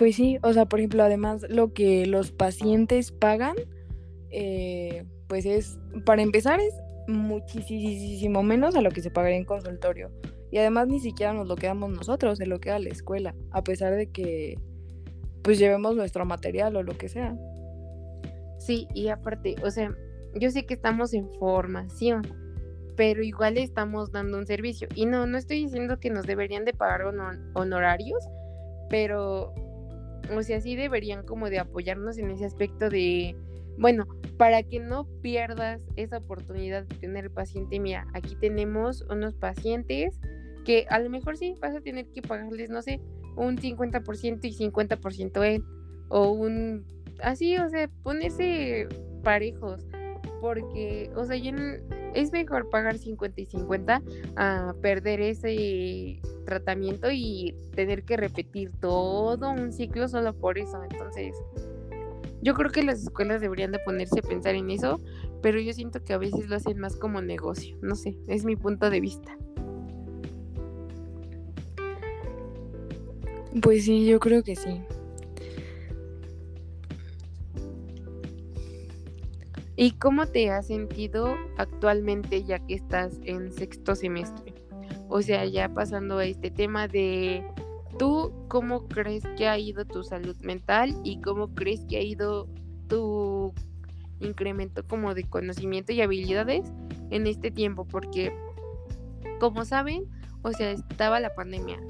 Pues 0.00 0.16
sí, 0.16 0.38
o 0.42 0.50
sea, 0.54 0.64
por 0.64 0.80
ejemplo, 0.80 1.02
además 1.02 1.44
lo 1.50 1.74
que 1.74 2.06
los 2.06 2.32
pacientes 2.32 3.12
pagan, 3.12 3.54
eh, 4.30 5.04
pues 5.28 5.44
es, 5.44 5.78
para 6.06 6.22
empezar, 6.22 6.58
es 6.58 6.72
muchísimo 7.06 8.42
menos 8.42 8.74
a 8.76 8.80
lo 8.80 8.92
que 8.92 9.02
se 9.02 9.10
pagaría 9.10 9.36
en 9.36 9.44
consultorio. 9.44 10.10
Y 10.50 10.56
además 10.56 10.88
ni 10.88 11.00
siquiera 11.00 11.34
nos 11.34 11.46
lo 11.46 11.54
quedamos 11.54 11.90
nosotros, 11.90 12.38
se 12.38 12.46
lo 12.46 12.60
queda 12.60 12.78
la 12.78 12.88
escuela, 12.88 13.34
a 13.50 13.62
pesar 13.62 13.94
de 13.94 14.06
que 14.06 14.58
pues 15.42 15.58
llevemos 15.58 15.94
nuestro 15.94 16.24
material 16.24 16.76
o 16.76 16.82
lo 16.82 16.96
que 16.96 17.10
sea. 17.10 17.36
Sí, 18.58 18.88
y 18.94 19.08
aparte, 19.08 19.56
o 19.62 19.70
sea, 19.70 19.94
yo 20.34 20.50
sé 20.50 20.64
que 20.64 20.72
estamos 20.72 21.12
en 21.12 21.30
formación, 21.32 22.22
pero 22.96 23.22
igual 23.22 23.58
estamos 23.58 24.12
dando 24.12 24.38
un 24.38 24.46
servicio. 24.46 24.88
Y 24.94 25.04
no, 25.04 25.26
no 25.26 25.36
estoy 25.36 25.64
diciendo 25.64 26.00
que 26.00 26.08
nos 26.08 26.24
deberían 26.26 26.64
de 26.64 26.72
pagar 26.72 27.02
honorarios, 27.52 28.26
pero 28.88 29.52
o 30.34 30.42
sea, 30.42 30.60
sí 30.60 30.76
deberían 30.76 31.24
como 31.24 31.50
de 31.50 31.58
apoyarnos 31.58 32.18
en 32.18 32.30
ese 32.30 32.44
aspecto 32.44 32.88
de, 32.88 33.36
bueno, 33.78 34.06
para 34.36 34.62
que 34.62 34.80
no 34.80 35.06
pierdas 35.22 35.80
esa 35.96 36.18
oportunidad 36.18 36.84
de 36.84 36.96
tener 36.96 37.24
el 37.24 37.30
paciente, 37.30 37.80
mira, 37.80 38.06
aquí 38.14 38.36
tenemos 38.36 39.02
unos 39.10 39.34
pacientes 39.34 40.18
que 40.64 40.86
a 40.90 40.98
lo 40.98 41.10
mejor 41.10 41.36
sí 41.36 41.54
vas 41.60 41.74
a 41.74 41.80
tener 41.80 42.06
que 42.12 42.22
pagarles, 42.22 42.70
no 42.70 42.82
sé, 42.82 43.00
un 43.36 43.56
50% 43.56 44.40
y 44.42 44.52
50% 44.52 45.42
él, 45.44 45.64
o 46.08 46.30
un, 46.30 46.84
así, 47.22 47.56
o 47.56 47.68
sea, 47.68 47.88
ponerse 48.02 48.88
parejos, 49.22 49.86
porque, 50.40 51.10
o 51.14 51.24
sea, 51.24 51.36
es 52.14 52.32
mejor 52.32 52.68
pagar 52.70 52.98
50 52.98 53.40
y 53.40 53.46
50 53.46 54.02
a 54.36 54.74
perder 54.80 55.20
ese 55.20 56.20
tratamiento 56.44 57.10
y 57.10 57.54
tener 57.74 58.04
que 58.04 58.16
repetir 58.16 58.70
todo 58.80 59.50
un 59.50 59.72
ciclo 59.72 60.08
solo 60.08 60.32
por 60.34 60.58
eso. 60.58 60.82
Entonces, 60.82 61.34
yo 62.42 62.54
creo 62.54 62.70
que 62.70 62.82
las 62.82 63.02
escuelas 63.02 63.40
deberían 63.40 63.72
de 63.72 63.78
ponerse 63.80 64.20
a 64.20 64.22
pensar 64.22 64.54
en 64.54 64.70
eso, 64.70 65.00
pero 65.42 65.60
yo 65.60 65.72
siento 65.72 66.02
que 66.02 66.12
a 66.12 66.18
veces 66.18 66.48
lo 66.48 66.56
hacen 66.56 66.78
más 66.78 66.96
como 66.96 67.20
negocio. 67.20 67.76
No 67.82 67.94
sé, 67.94 68.16
es 68.28 68.44
mi 68.44 68.56
punto 68.56 68.88
de 68.90 69.00
vista. 69.00 69.36
Pues 73.62 73.84
sí, 73.84 74.06
yo 74.06 74.20
creo 74.20 74.42
que 74.42 74.56
sí. 74.56 74.80
¿Y 79.76 79.92
cómo 79.92 80.26
te 80.26 80.50
has 80.50 80.66
sentido 80.66 81.36
actualmente 81.56 82.44
ya 82.44 82.58
que 82.58 82.74
estás 82.74 83.18
en 83.24 83.50
sexto 83.50 83.94
semestre? 83.94 84.59
O 85.10 85.22
sea, 85.22 85.44
ya 85.44 85.68
pasando 85.68 86.18
a 86.18 86.24
este 86.24 86.52
tema 86.52 86.86
de 86.86 87.44
tú, 87.98 88.32
¿cómo 88.46 88.86
crees 88.86 89.24
que 89.36 89.48
ha 89.48 89.58
ido 89.58 89.84
tu 89.84 90.04
salud 90.04 90.36
mental 90.40 90.94
y 91.02 91.20
cómo 91.20 91.52
crees 91.52 91.84
que 91.84 91.96
ha 91.96 92.00
ido 92.00 92.48
tu 92.88 93.52
incremento 94.20 94.86
como 94.86 95.12
de 95.14 95.24
conocimiento 95.24 95.92
y 95.92 96.00
habilidades 96.00 96.72
en 97.10 97.26
este 97.26 97.50
tiempo? 97.50 97.84
Porque, 97.84 98.32
como 99.40 99.64
saben, 99.64 100.04
o 100.42 100.52
sea, 100.52 100.70
estaba 100.70 101.18
la 101.18 101.34
pandemia. 101.34 101.80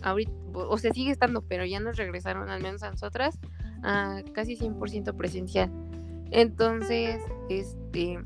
Ahorita, 0.00 0.32
o 0.54 0.78
sea, 0.78 0.90
sigue 0.94 1.12
estando, 1.12 1.42
pero 1.42 1.66
ya 1.66 1.80
nos 1.80 1.98
regresaron, 1.98 2.48
al 2.48 2.62
menos 2.62 2.82
a 2.82 2.90
nosotras, 2.90 3.38
a 3.82 4.22
casi 4.32 4.56
100% 4.56 5.14
presencial. 5.18 5.70
Entonces, 6.30 7.20
este, 7.50 8.18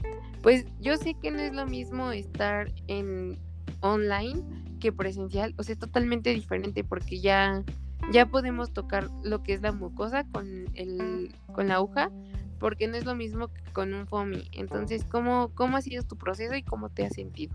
pues 0.43 0.65
yo 0.79 0.97
sé 0.97 1.15
que 1.21 1.33
no 1.33 1.41
es 1.41 1.53
lo 1.53 1.67
mismo 1.67 2.13
estar 2.13 2.71
en 2.87 3.37
online 3.85 4.43
que 4.81 4.93
presencial, 4.93 5.55
o 5.57 5.63
sea, 5.63 5.77
totalmente 5.77 6.31
diferente 6.31 6.85
porque 6.85 7.21
ya 7.21 7.65
ya 8.13 8.27
podemos 8.27 8.73
tocar 8.73 9.09
lo 9.23 9.43
que 9.43 9.55
es 9.55 9.63
la 9.63 9.73
mucosa 9.73 10.25
con 10.25 10.67
el 10.75 11.35
con 11.53 11.69
la 11.69 11.77
aguja, 11.77 12.11
porque 12.59 12.87
no 12.89 12.97
es 12.97 13.05
lo 13.05 13.15
mismo 13.15 13.49
que 13.49 13.63
con 13.73 13.95
un 13.95 14.07
FOMI. 14.07 14.49
Entonces, 14.53 15.05
¿cómo, 15.05 15.51
cómo 15.55 15.77
ha 15.77 15.83
sido 15.83 16.03
tu 16.03 16.17
proceso 16.17 16.55
y 16.55 16.63
cómo 16.63 16.91
te 16.91 17.05
has 17.05 17.15
sentido? 17.15 17.55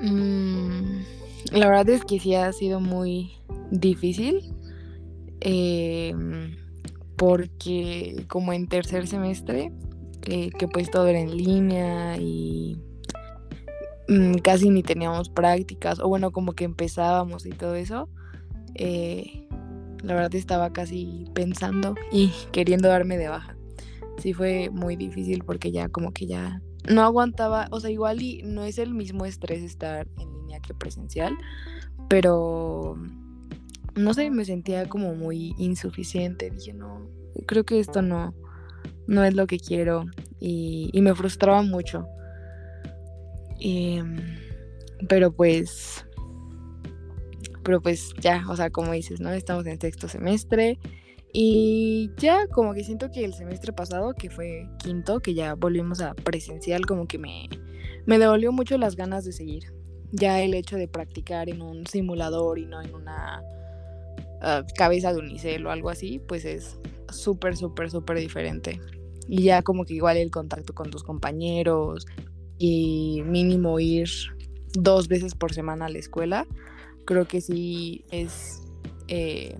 Mm, 0.00 1.00
la 1.52 1.68
verdad 1.68 1.88
es 1.90 2.04
que 2.04 2.20
sí 2.20 2.34
ha 2.34 2.52
sido 2.52 2.80
muy 2.80 3.32
difícil. 3.70 4.52
Eh, 5.40 6.14
porque 7.16 8.24
como 8.28 8.52
en 8.52 8.66
tercer 8.66 9.06
semestre, 9.06 9.72
eh, 10.26 10.50
que 10.50 10.68
pues 10.68 10.90
todo 10.90 11.06
era 11.06 11.20
en 11.20 11.36
línea 11.36 12.16
y 12.18 12.78
mm, 14.08 14.36
casi 14.36 14.70
ni 14.70 14.82
teníamos 14.82 15.28
prácticas, 15.28 16.00
o 16.00 16.08
bueno, 16.08 16.32
como 16.32 16.52
que 16.52 16.64
empezábamos 16.64 17.46
y 17.46 17.50
todo 17.50 17.74
eso, 17.74 18.08
eh, 18.74 19.48
la 20.02 20.14
verdad 20.14 20.34
estaba 20.34 20.72
casi 20.72 21.26
pensando 21.34 21.94
y 22.12 22.32
queriendo 22.52 22.88
darme 22.88 23.16
de 23.18 23.28
baja. 23.28 23.56
Sí 24.18 24.32
fue 24.32 24.70
muy 24.70 24.96
difícil 24.96 25.42
porque 25.44 25.72
ya 25.72 25.88
como 25.88 26.12
que 26.12 26.26
ya 26.26 26.62
no 26.88 27.02
aguantaba, 27.02 27.68
o 27.70 27.80
sea, 27.80 27.90
igual 27.90 28.22
y 28.22 28.42
no 28.42 28.64
es 28.64 28.78
el 28.78 28.94
mismo 28.94 29.24
estrés 29.24 29.62
estar 29.62 30.06
en 30.18 30.32
línea 30.32 30.60
que 30.60 30.74
presencial, 30.74 31.36
pero 32.08 32.96
no 33.96 34.14
sé, 34.14 34.30
me 34.30 34.44
sentía 34.44 34.88
como 34.88 35.14
muy 35.14 35.54
insuficiente. 35.58 36.50
Dije, 36.50 36.72
no, 36.72 37.08
creo 37.46 37.64
que 37.64 37.78
esto 37.78 38.02
no, 38.02 38.34
no 39.06 39.24
es 39.24 39.34
lo 39.34 39.46
que 39.46 39.58
quiero. 39.58 40.04
Y, 40.40 40.90
me 41.00 41.14
frustraba 41.14 41.62
mucho. 41.62 42.06
Em, 43.66 44.16
pero 45.08 45.32
pues, 45.32 46.04
pero 47.62 47.80
pues 47.80 48.12
ya, 48.20 48.44
o 48.48 48.56
sea, 48.56 48.68
como 48.70 48.92
dices, 48.92 49.20
¿no? 49.20 49.30
Estamos 49.30 49.66
en 49.66 49.80
sexto 49.80 50.06
semestre. 50.08 50.78
Y 51.32 52.10
ya 52.16 52.46
como 52.48 52.74
que 52.74 52.84
siento 52.84 53.10
que 53.10 53.24
el 53.24 53.34
semestre 53.34 53.72
pasado, 53.72 54.14
que 54.14 54.30
fue 54.30 54.68
quinto, 54.78 55.20
que 55.20 55.34
ya 55.34 55.54
volvimos 55.54 56.00
a 56.00 56.14
presencial, 56.14 56.86
como 56.86 57.08
que 57.08 57.18
me, 57.18 57.48
me 58.06 58.18
devolvió 58.18 58.52
mucho 58.52 58.78
las 58.78 58.94
ganas 58.94 59.24
de 59.24 59.32
seguir. 59.32 59.72
Ya 60.12 60.40
el 60.42 60.54
hecho 60.54 60.76
de 60.76 60.86
practicar 60.86 61.48
en 61.48 61.62
un 61.62 61.86
simulador 61.86 62.58
y 62.60 62.66
no 62.66 62.80
en 62.82 62.94
una 62.94 63.42
Ah, 64.46 64.62
cabeza 64.76 65.10
de 65.10 65.20
unicel 65.20 65.66
o 65.66 65.70
algo 65.70 65.88
así, 65.88 66.18
pues 66.18 66.44
es 66.44 66.78
súper, 67.10 67.56
súper, 67.56 67.90
súper 67.90 68.18
diferente. 68.18 68.78
Y 69.26 69.44
ya 69.44 69.62
como 69.62 69.86
que 69.86 69.94
igual 69.94 70.18
el 70.18 70.30
contacto 70.30 70.74
con 70.74 70.90
tus 70.90 71.02
compañeros 71.02 72.06
y 72.58 73.22
mínimo 73.24 73.80
ir 73.80 74.08
dos 74.74 75.08
veces 75.08 75.34
por 75.34 75.52
semana 75.52 75.86
a 75.86 75.88
la 75.88 75.98
escuela, 75.98 76.46
creo 77.04 77.26
que 77.26 77.40
sí 77.40 78.04
es... 78.10 78.62
Eh, 79.08 79.56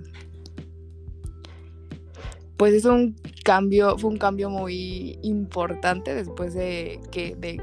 pues 2.56 2.72
es 2.72 2.84
un 2.84 3.16
cambio, 3.44 3.98
fue 3.98 4.10
un 4.10 4.16
cambio 4.16 4.48
muy 4.48 5.18
importante 5.22 6.14
después 6.14 6.54
de 6.54 7.00
que 7.10 7.34
de 7.34 7.60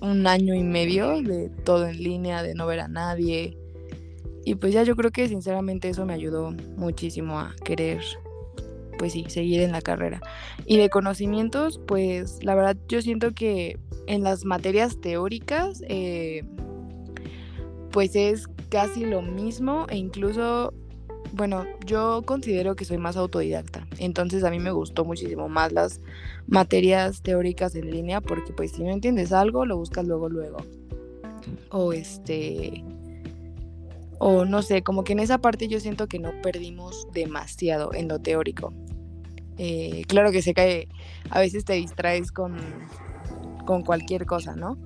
un 0.00 0.26
año 0.26 0.54
y 0.54 0.62
medio 0.62 1.22
de 1.22 1.50
todo 1.64 1.88
en 1.88 2.02
línea, 2.02 2.42
de 2.42 2.54
no 2.54 2.66
ver 2.66 2.80
a 2.80 2.88
nadie, 2.88 3.56
y 4.48 4.54
pues 4.54 4.72
ya 4.72 4.82
yo 4.82 4.96
creo 4.96 5.10
que 5.10 5.28
sinceramente 5.28 5.90
eso 5.90 6.06
me 6.06 6.14
ayudó 6.14 6.52
muchísimo 6.76 7.38
a 7.38 7.54
querer, 7.64 8.00
pues 8.98 9.12
sí, 9.12 9.26
seguir 9.28 9.60
en 9.60 9.72
la 9.72 9.82
carrera. 9.82 10.22
Y 10.64 10.78
de 10.78 10.88
conocimientos, 10.88 11.78
pues 11.86 12.42
la 12.42 12.54
verdad 12.54 12.74
yo 12.88 13.02
siento 13.02 13.32
que 13.32 13.78
en 14.08 14.22
las 14.22 14.44
materias 14.44 15.00
teóricas, 15.00 15.82
eh, 15.88 16.42
pues 17.90 18.16
es 18.16 18.46
casi 18.70 19.04
lo 19.04 19.22
mismo 19.22 19.86
e 19.88 19.96
incluso 19.96 20.72
bueno, 21.34 21.66
yo 21.84 22.22
considero 22.24 22.74
que 22.74 22.86
soy 22.86 22.96
más 22.96 23.18
autodidacta, 23.18 23.86
entonces 23.98 24.44
a 24.44 24.50
mí 24.50 24.58
me 24.58 24.70
gustó 24.70 25.04
muchísimo 25.04 25.48
más 25.50 25.72
las 25.72 26.00
materias 26.46 27.20
teóricas 27.22 27.74
en 27.74 27.90
línea 27.90 28.22
porque 28.22 28.54
pues 28.54 28.72
si 28.72 28.82
no 28.82 28.90
entiendes 28.90 29.30
algo 29.32 29.66
lo 29.66 29.76
buscas 29.76 30.06
luego 30.06 30.28
luego. 30.30 30.56
O 31.70 31.92
este 31.92 32.82
o 34.18 34.46
no 34.46 34.62
sé, 34.62 34.82
como 34.82 35.04
que 35.04 35.12
en 35.12 35.20
esa 35.20 35.38
parte 35.38 35.68
yo 35.68 35.80
siento 35.80 36.08
que 36.08 36.18
no 36.18 36.32
perdimos 36.42 37.06
demasiado 37.12 37.92
en 37.92 38.08
lo 38.08 38.18
teórico. 38.18 38.72
Eh, 39.58 40.04
claro 40.08 40.32
que 40.32 40.40
sé 40.40 40.54
que 40.54 40.88
a 41.30 41.40
veces 41.40 41.64
te 41.64 41.74
distraes 41.74 42.32
con, 42.32 42.56
con 43.68 43.82
cualquier 43.82 44.24
cosa, 44.24 44.56
¿no? 44.56 44.78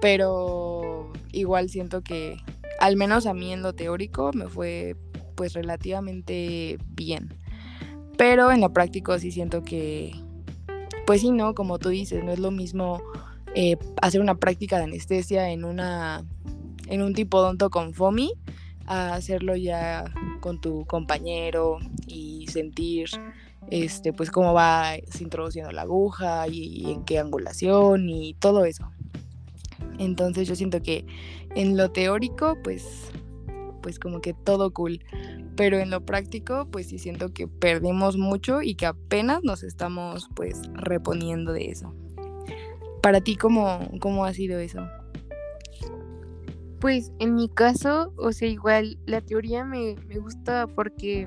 Pero 0.00 1.12
igual 1.30 1.68
siento 1.68 2.00
que 2.00 2.38
al 2.80 2.96
menos 2.96 3.26
a 3.26 3.34
mí 3.34 3.52
en 3.52 3.60
lo 3.60 3.74
teórico 3.74 4.30
me 4.32 4.48
fue 4.48 4.96
pues 5.34 5.52
relativamente 5.52 6.78
bien. 6.88 7.34
Pero 8.16 8.50
en 8.50 8.62
lo 8.62 8.72
práctico 8.72 9.18
sí 9.18 9.30
siento 9.30 9.62
que, 9.62 10.14
pues 11.06 11.20
sí, 11.20 11.32
¿no? 11.32 11.54
Como 11.54 11.78
tú 11.78 11.90
dices, 11.90 12.24
no 12.24 12.32
es 12.32 12.38
lo 12.38 12.50
mismo 12.50 13.02
eh, 13.54 13.76
hacer 14.00 14.22
una 14.22 14.36
práctica 14.36 14.78
de 14.78 14.84
anestesia 14.84 15.50
en 15.50 15.66
una 15.66 16.24
en 16.86 17.02
un 17.02 17.12
tipo 17.12 17.42
donto 17.42 17.68
con 17.68 17.92
FOMI 17.92 18.32
a 18.86 19.12
hacerlo 19.12 19.54
ya 19.54 20.10
con 20.40 20.62
tu 20.62 20.86
compañero 20.86 21.76
y 22.06 22.46
sentir 22.46 23.10
este 23.70 24.12
pues 24.12 24.30
cómo 24.30 24.52
va 24.52 24.96
introduciendo 25.20 25.72
la 25.72 25.82
aguja 25.82 26.46
y, 26.48 26.90
en 26.90 27.04
qué 27.04 27.18
angulación 27.18 28.08
y 28.08 28.34
todo 28.34 28.64
eso. 28.64 28.90
Entonces 29.98 30.48
yo 30.48 30.54
siento 30.54 30.82
que 30.82 31.06
en 31.54 31.76
lo 31.76 31.90
teórico 31.90 32.56
pues 32.62 33.10
pues 33.82 33.98
como 33.98 34.20
que 34.20 34.32
todo 34.32 34.72
cool, 34.72 35.04
pero 35.56 35.78
en 35.78 35.90
lo 35.90 36.04
práctico 36.04 36.66
pues 36.70 36.88
sí 36.88 36.98
siento 36.98 37.28
que 37.34 37.46
perdimos 37.46 38.16
mucho 38.16 38.62
y 38.62 38.76
que 38.76 38.86
apenas 38.86 39.42
nos 39.42 39.62
estamos 39.62 40.28
pues 40.34 40.62
reponiendo 40.72 41.52
de 41.52 41.70
eso. 41.70 41.94
Para 43.02 43.20
ti 43.20 43.36
cómo 43.36 43.80
cómo 44.00 44.24
ha 44.24 44.32
sido 44.32 44.58
eso? 44.58 44.80
Pues 46.84 47.12
en 47.18 47.34
mi 47.34 47.48
caso, 47.48 48.12
o 48.18 48.30
sea, 48.32 48.46
igual 48.46 48.98
la 49.06 49.22
teoría 49.22 49.64
me, 49.64 49.94
gusta 50.20 50.66
porque, 50.66 51.26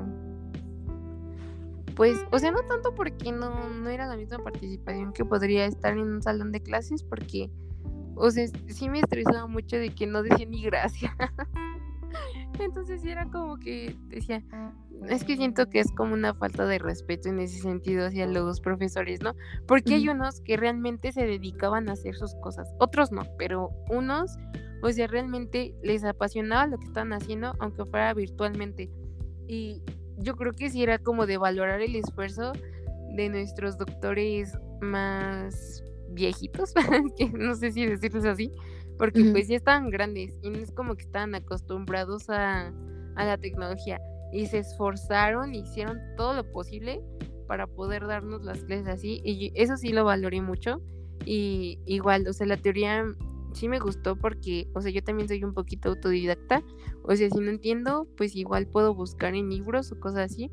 pues, 1.98 2.18
o 2.32 2.40
sea, 2.40 2.52
no 2.52 2.62
tanto 2.62 2.94
porque 2.96 3.32
no, 3.32 3.70
no 3.70 3.90
era 3.90 4.08
la 4.08 4.16
misma 4.16 4.38
participación 4.38 5.12
que 5.12 5.26
podría 5.26 5.66
estar 5.66 5.94
en 5.94 6.04
un 6.04 6.22
salón 6.22 6.52
de 6.52 6.62
clases, 6.62 7.04
porque, 7.04 7.50
o 8.16 8.30
sea, 8.32 8.46
sí 8.68 8.88
me 8.88 9.00
estresaba 9.00 9.48
mucho 9.48 9.78
de 9.78 9.90
que 9.90 10.08
no 10.08 10.24
decía 10.24 10.46
ni 10.46 10.64
gracia. 10.64 11.16
Entonces 12.60 13.04
era 13.04 13.26
como 13.26 13.58
que 13.58 13.96
decía, 14.08 14.44
es 15.10 15.24
que 15.24 15.36
siento 15.36 15.70
que 15.70 15.80
es 15.80 15.92
como 15.92 16.14
una 16.14 16.34
falta 16.34 16.66
de 16.66 16.80
respeto 16.80 17.30
en 17.30 17.40
ese 17.40 17.60
sentido 17.60 18.06
hacia 18.06 18.26
los 18.28 18.62
profesores, 18.62 19.22
¿no? 19.22 19.36
Porque 19.68 19.96
hay 19.96 20.08
unos 20.08 20.42
que 20.42 20.56
realmente 20.56 21.12
se 21.12 21.26
dedicaban 21.26 21.90
a 21.90 21.94
hacer 21.94 22.16
sus 22.16 22.34
cosas, 22.36 22.74
otros 22.80 23.12
no, 23.12 23.24
pero 23.38 23.72
unos 23.90 24.38
o 24.82 24.92
sea, 24.92 25.08
realmente 25.08 25.74
les 25.84 26.04
apasionaba 26.04 26.68
lo 26.68 26.78
que 26.78 26.86
estaban 26.86 27.14
haciendo, 27.14 27.56
aunque 27.60 27.86
fuera 27.86 28.14
virtualmente. 28.14 28.90
Y 29.48 29.82
yo 30.18 30.36
creo 30.36 30.54
que 30.54 30.70
sí 30.70 30.84
era 30.84 30.98
como 31.00 31.26
de 31.26 31.38
valorar 31.38 31.82
el 31.82 31.96
esfuerzo 31.96 32.54
de 33.16 33.30
nuestros 33.30 33.78
doctores 33.78 34.58
más 34.82 35.84
viejitos, 36.10 36.74
que 37.18 37.30
no 37.30 37.56
sé 37.56 37.72
si 37.72 37.86
decirles 37.86 38.26
así, 38.26 38.52
porque 38.98 39.24
pues 39.32 39.48
ya 39.48 39.56
estaban 39.56 39.90
grandes 39.90 40.40
y 40.42 40.50
no 40.50 40.58
es 40.58 40.72
como 40.72 40.96
que 40.96 41.04
estaban 41.04 41.36
acostumbrados 41.36 42.30
a, 42.30 42.74
a 43.16 43.26
la 43.26 43.38
tecnología 43.38 44.00
y 44.32 44.48
se 44.48 44.60
esforzaron, 44.60 45.54
hicieron 45.54 46.00
todo 46.16 46.34
lo 46.34 46.52
posible 46.52 47.02
para 47.48 47.68
poder 47.68 48.08
darnos 48.08 48.44
las 48.44 48.64
clases 48.64 48.88
así 48.88 49.22
y 49.24 49.52
eso 49.56 49.78
sí 49.78 49.90
lo 49.90 50.04
valoré 50.04 50.42
mucho 50.42 50.82
y 51.26 51.80
igual, 51.86 52.28
o 52.28 52.34
sea, 52.34 52.48
la 52.48 52.58
teoría 52.58 53.06
sí 53.58 53.68
me 53.68 53.80
gustó 53.80 54.16
porque, 54.16 54.68
o 54.74 54.82
sea, 54.82 54.92
yo 54.92 55.04
también 55.04 55.28
soy 55.28 55.44
un 55.44 55.54
poquito 55.54 55.90
autodidacta. 55.90 56.64
O 57.04 57.16
sea, 57.16 57.30
si 57.30 57.40
no 57.40 57.50
entiendo, 57.50 58.08
pues 58.16 58.36
igual 58.36 58.68
puedo 58.68 58.94
buscar 58.94 59.36
en 59.36 59.50
libros 59.50 59.92
o 59.92 60.00
cosas 60.00 60.32
así. 60.32 60.50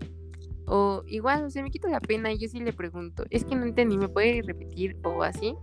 O 0.67 1.03
igual, 1.07 1.45
o 1.45 1.51
sea, 1.51 1.63
me 1.63 1.71
quito 1.71 1.89
la 1.89 2.01
pena 2.01 2.33
y 2.33 2.39
yo 2.39 2.49
sí 2.49 2.59
le 2.61 2.73
pregunto, 2.73 3.25
es 3.31 3.45
que 3.45 3.55
no 3.55 3.65
entendí, 3.65 3.99
¿me 3.99 4.09
puede 4.09 4.41
repetir 4.43 4.97
o 5.05 5.23
así? 5.23 5.55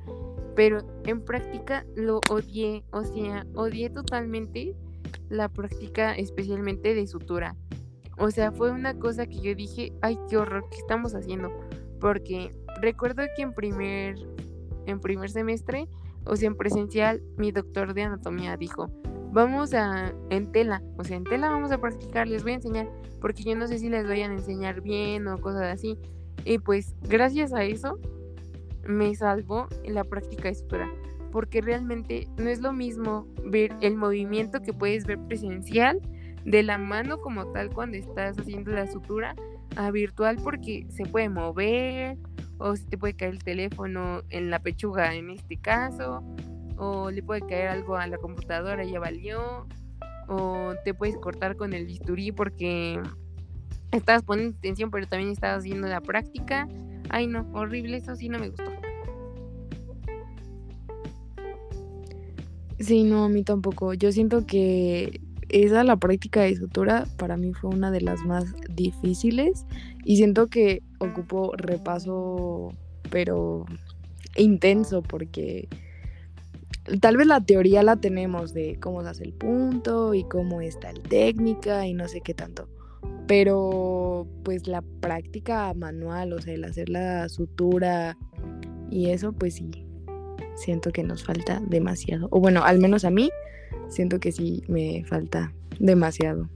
Pero 0.55 0.79
en 1.05 1.21
práctica 1.23 1.85
lo 1.95 2.19
odié, 2.29 2.83
o 2.91 3.03
sea, 3.03 3.47
odié 3.55 3.89
totalmente 3.89 4.75
la 5.29 5.49
práctica 5.49 6.13
especialmente 6.13 6.93
de 6.93 7.07
sutura. 7.07 7.55
O 8.19 8.29
sea, 8.29 8.51
fue 8.51 8.69
una 8.71 8.93
cosa 8.99 9.25
que 9.25 9.41
yo 9.41 9.55
dije, 9.55 9.91
ay, 10.01 10.19
qué 10.29 10.37
horror, 10.37 10.65
¿qué 10.69 10.77
estamos 10.77 11.15
haciendo? 11.15 11.49
Porque 11.99 12.53
recuerdo 12.81 13.23
que 13.35 13.41
en 13.41 13.53
primer, 13.53 14.15
en 14.85 14.99
primer 14.99 15.31
semestre 15.31 15.87
o 16.25 16.35
sea, 16.35 16.47
en 16.47 16.55
presencial, 16.55 17.21
mi 17.37 17.51
doctor 17.51 17.93
de 17.93 18.03
anatomía 18.03 18.57
dijo, 18.57 18.89
vamos 19.31 19.73
a, 19.73 20.13
en 20.29 20.51
tela, 20.51 20.83
o 20.97 21.03
sea, 21.03 21.17
en 21.17 21.23
tela 21.23 21.49
vamos 21.49 21.71
a 21.71 21.79
practicar, 21.79 22.27
les 22.27 22.43
voy 22.43 22.53
a 22.53 22.55
enseñar, 22.55 22.89
porque 23.19 23.43
yo 23.43 23.55
no 23.55 23.67
sé 23.67 23.79
si 23.79 23.89
les 23.89 24.07
vayan 24.07 24.31
a 24.31 24.35
enseñar 24.35 24.81
bien 24.81 25.27
o 25.27 25.37
cosas 25.39 25.63
así. 25.63 25.97
Y 26.43 26.59
pues 26.59 26.95
gracias 27.01 27.53
a 27.53 27.63
eso 27.63 27.99
me 28.85 29.13
salvó 29.15 29.67
la 29.85 30.03
práctica 30.03 30.49
de 30.49 30.55
sutura, 30.55 30.91
porque 31.31 31.61
realmente 31.61 32.27
no 32.37 32.49
es 32.49 32.61
lo 32.61 32.73
mismo 32.73 33.27
ver 33.45 33.75
el 33.81 33.95
movimiento 33.95 34.61
que 34.61 34.73
puedes 34.73 35.05
ver 35.05 35.19
presencial 35.27 36.01
de 36.45 36.63
la 36.63 36.77
mano 36.77 37.21
como 37.21 37.51
tal 37.51 37.69
cuando 37.69 37.97
estás 37.97 38.37
haciendo 38.37 38.71
la 38.71 38.87
sutura 38.87 39.35
a 39.75 39.91
virtual 39.91 40.37
porque 40.43 40.85
se 40.89 41.05
puede 41.05 41.29
mover 41.29 42.17
o 42.61 42.75
si 42.75 42.85
te 42.85 42.97
puede 42.97 43.15
caer 43.15 43.33
el 43.33 43.43
teléfono 43.43 44.21
en 44.29 44.49
la 44.49 44.59
pechuga 44.59 45.15
en 45.15 45.31
este 45.31 45.57
caso, 45.57 46.23
o 46.77 47.11
le 47.11 47.23
puede 47.23 47.41
caer 47.41 47.69
algo 47.69 47.95
a 47.95 48.07
la 48.07 48.17
computadora, 48.17 48.83
ya 48.83 48.99
valió, 48.99 49.67
o 50.27 50.73
te 50.85 50.93
puedes 50.93 51.17
cortar 51.17 51.55
con 51.57 51.73
el 51.73 51.85
bisturí 51.85 52.31
porque 52.31 53.01
estabas 53.91 54.23
poniendo 54.23 54.57
atención 54.57 54.91
pero 54.91 55.07
también 55.07 55.31
estabas 55.31 55.59
haciendo 55.59 55.87
la 55.87 56.01
práctica. 56.01 56.67
Ay 57.09 57.27
no, 57.27 57.45
horrible, 57.53 57.97
eso 57.97 58.15
sí 58.15 58.29
no 58.29 58.39
me 58.39 58.49
gustó. 58.49 58.71
Sí, 62.79 63.03
no, 63.03 63.25
a 63.25 63.29
mí 63.29 63.43
tampoco. 63.43 63.93
Yo 63.93 64.11
siento 64.11 64.45
que 64.47 65.21
esa, 65.49 65.83
la 65.83 65.97
práctica 65.97 66.41
de 66.41 66.55
sutura, 66.55 67.05
para 67.17 67.37
mí 67.37 67.53
fue 67.53 67.69
una 67.69 67.91
de 67.91 68.01
las 68.01 68.23
más 68.25 68.45
difíciles 68.69 69.65
y 70.03 70.17
siento 70.17 70.47
que 70.47 70.81
ocupó 70.99 71.53
repaso, 71.55 72.73
pero 73.09 73.65
intenso, 74.35 75.01
porque 75.01 75.67
tal 76.99 77.17
vez 77.17 77.27
la 77.27 77.41
teoría 77.41 77.83
la 77.83 77.97
tenemos 77.97 78.53
de 78.53 78.77
cómo 78.79 79.03
se 79.03 79.09
hace 79.09 79.23
el 79.23 79.33
punto 79.33 80.13
y 80.13 80.23
cómo 80.23 80.61
está 80.61 80.91
la 80.91 81.01
técnica 81.01 81.85
y 81.85 81.93
no 81.93 82.07
sé 82.07 82.21
qué 82.21 82.33
tanto. 82.33 82.67
Pero 83.27 84.27
pues 84.43 84.67
la 84.67 84.81
práctica 84.81 85.73
manual, 85.73 86.33
o 86.33 86.41
sea, 86.41 86.53
el 86.53 86.63
hacer 86.63 86.89
la 86.89 87.29
sutura 87.29 88.17
y 88.89 89.09
eso, 89.09 89.31
pues 89.33 89.55
sí, 89.55 89.69
siento 90.55 90.91
que 90.91 91.03
nos 91.03 91.23
falta 91.23 91.61
demasiado. 91.67 92.27
O 92.31 92.39
bueno, 92.39 92.63
al 92.63 92.79
menos 92.79 93.05
a 93.05 93.09
mí, 93.09 93.29
siento 93.89 94.19
que 94.19 94.31
sí 94.31 94.63
me 94.67 95.03
falta 95.05 95.53
demasiado. 95.79 96.49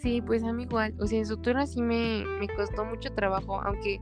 Sí, 0.00 0.22
pues 0.22 0.42
a 0.44 0.52
mí 0.52 0.62
igual. 0.62 0.94
O 0.98 1.06
sea, 1.06 1.18
en 1.18 1.26
sutura 1.26 1.66
sí 1.66 1.82
me, 1.82 2.24
me 2.38 2.48
costó 2.48 2.84
mucho 2.84 3.12
trabajo, 3.12 3.60
aunque 3.62 4.00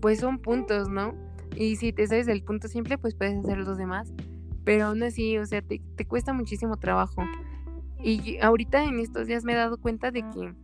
pues 0.00 0.20
son 0.20 0.38
puntos, 0.38 0.88
¿no? 0.88 1.14
Y 1.56 1.76
si 1.76 1.92
te 1.92 2.06
sabes 2.06 2.28
el 2.28 2.42
punto 2.42 2.68
simple, 2.68 2.98
pues 2.98 3.14
puedes 3.14 3.38
hacer 3.38 3.58
los 3.58 3.78
demás. 3.78 4.12
Pero 4.64 4.86
aún 4.86 5.02
así, 5.02 5.38
o 5.38 5.46
sea, 5.46 5.62
te, 5.62 5.80
te 5.96 6.04
cuesta 6.04 6.32
muchísimo 6.34 6.76
trabajo. 6.76 7.22
Y 8.02 8.38
ahorita 8.40 8.84
en 8.84 8.98
estos 9.00 9.26
días 9.26 9.44
me 9.44 9.54
he 9.54 9.56
dado 9.56 9.78
cuenta 9.78 10.10
de 10.10 10.20
que, 10.20 10.54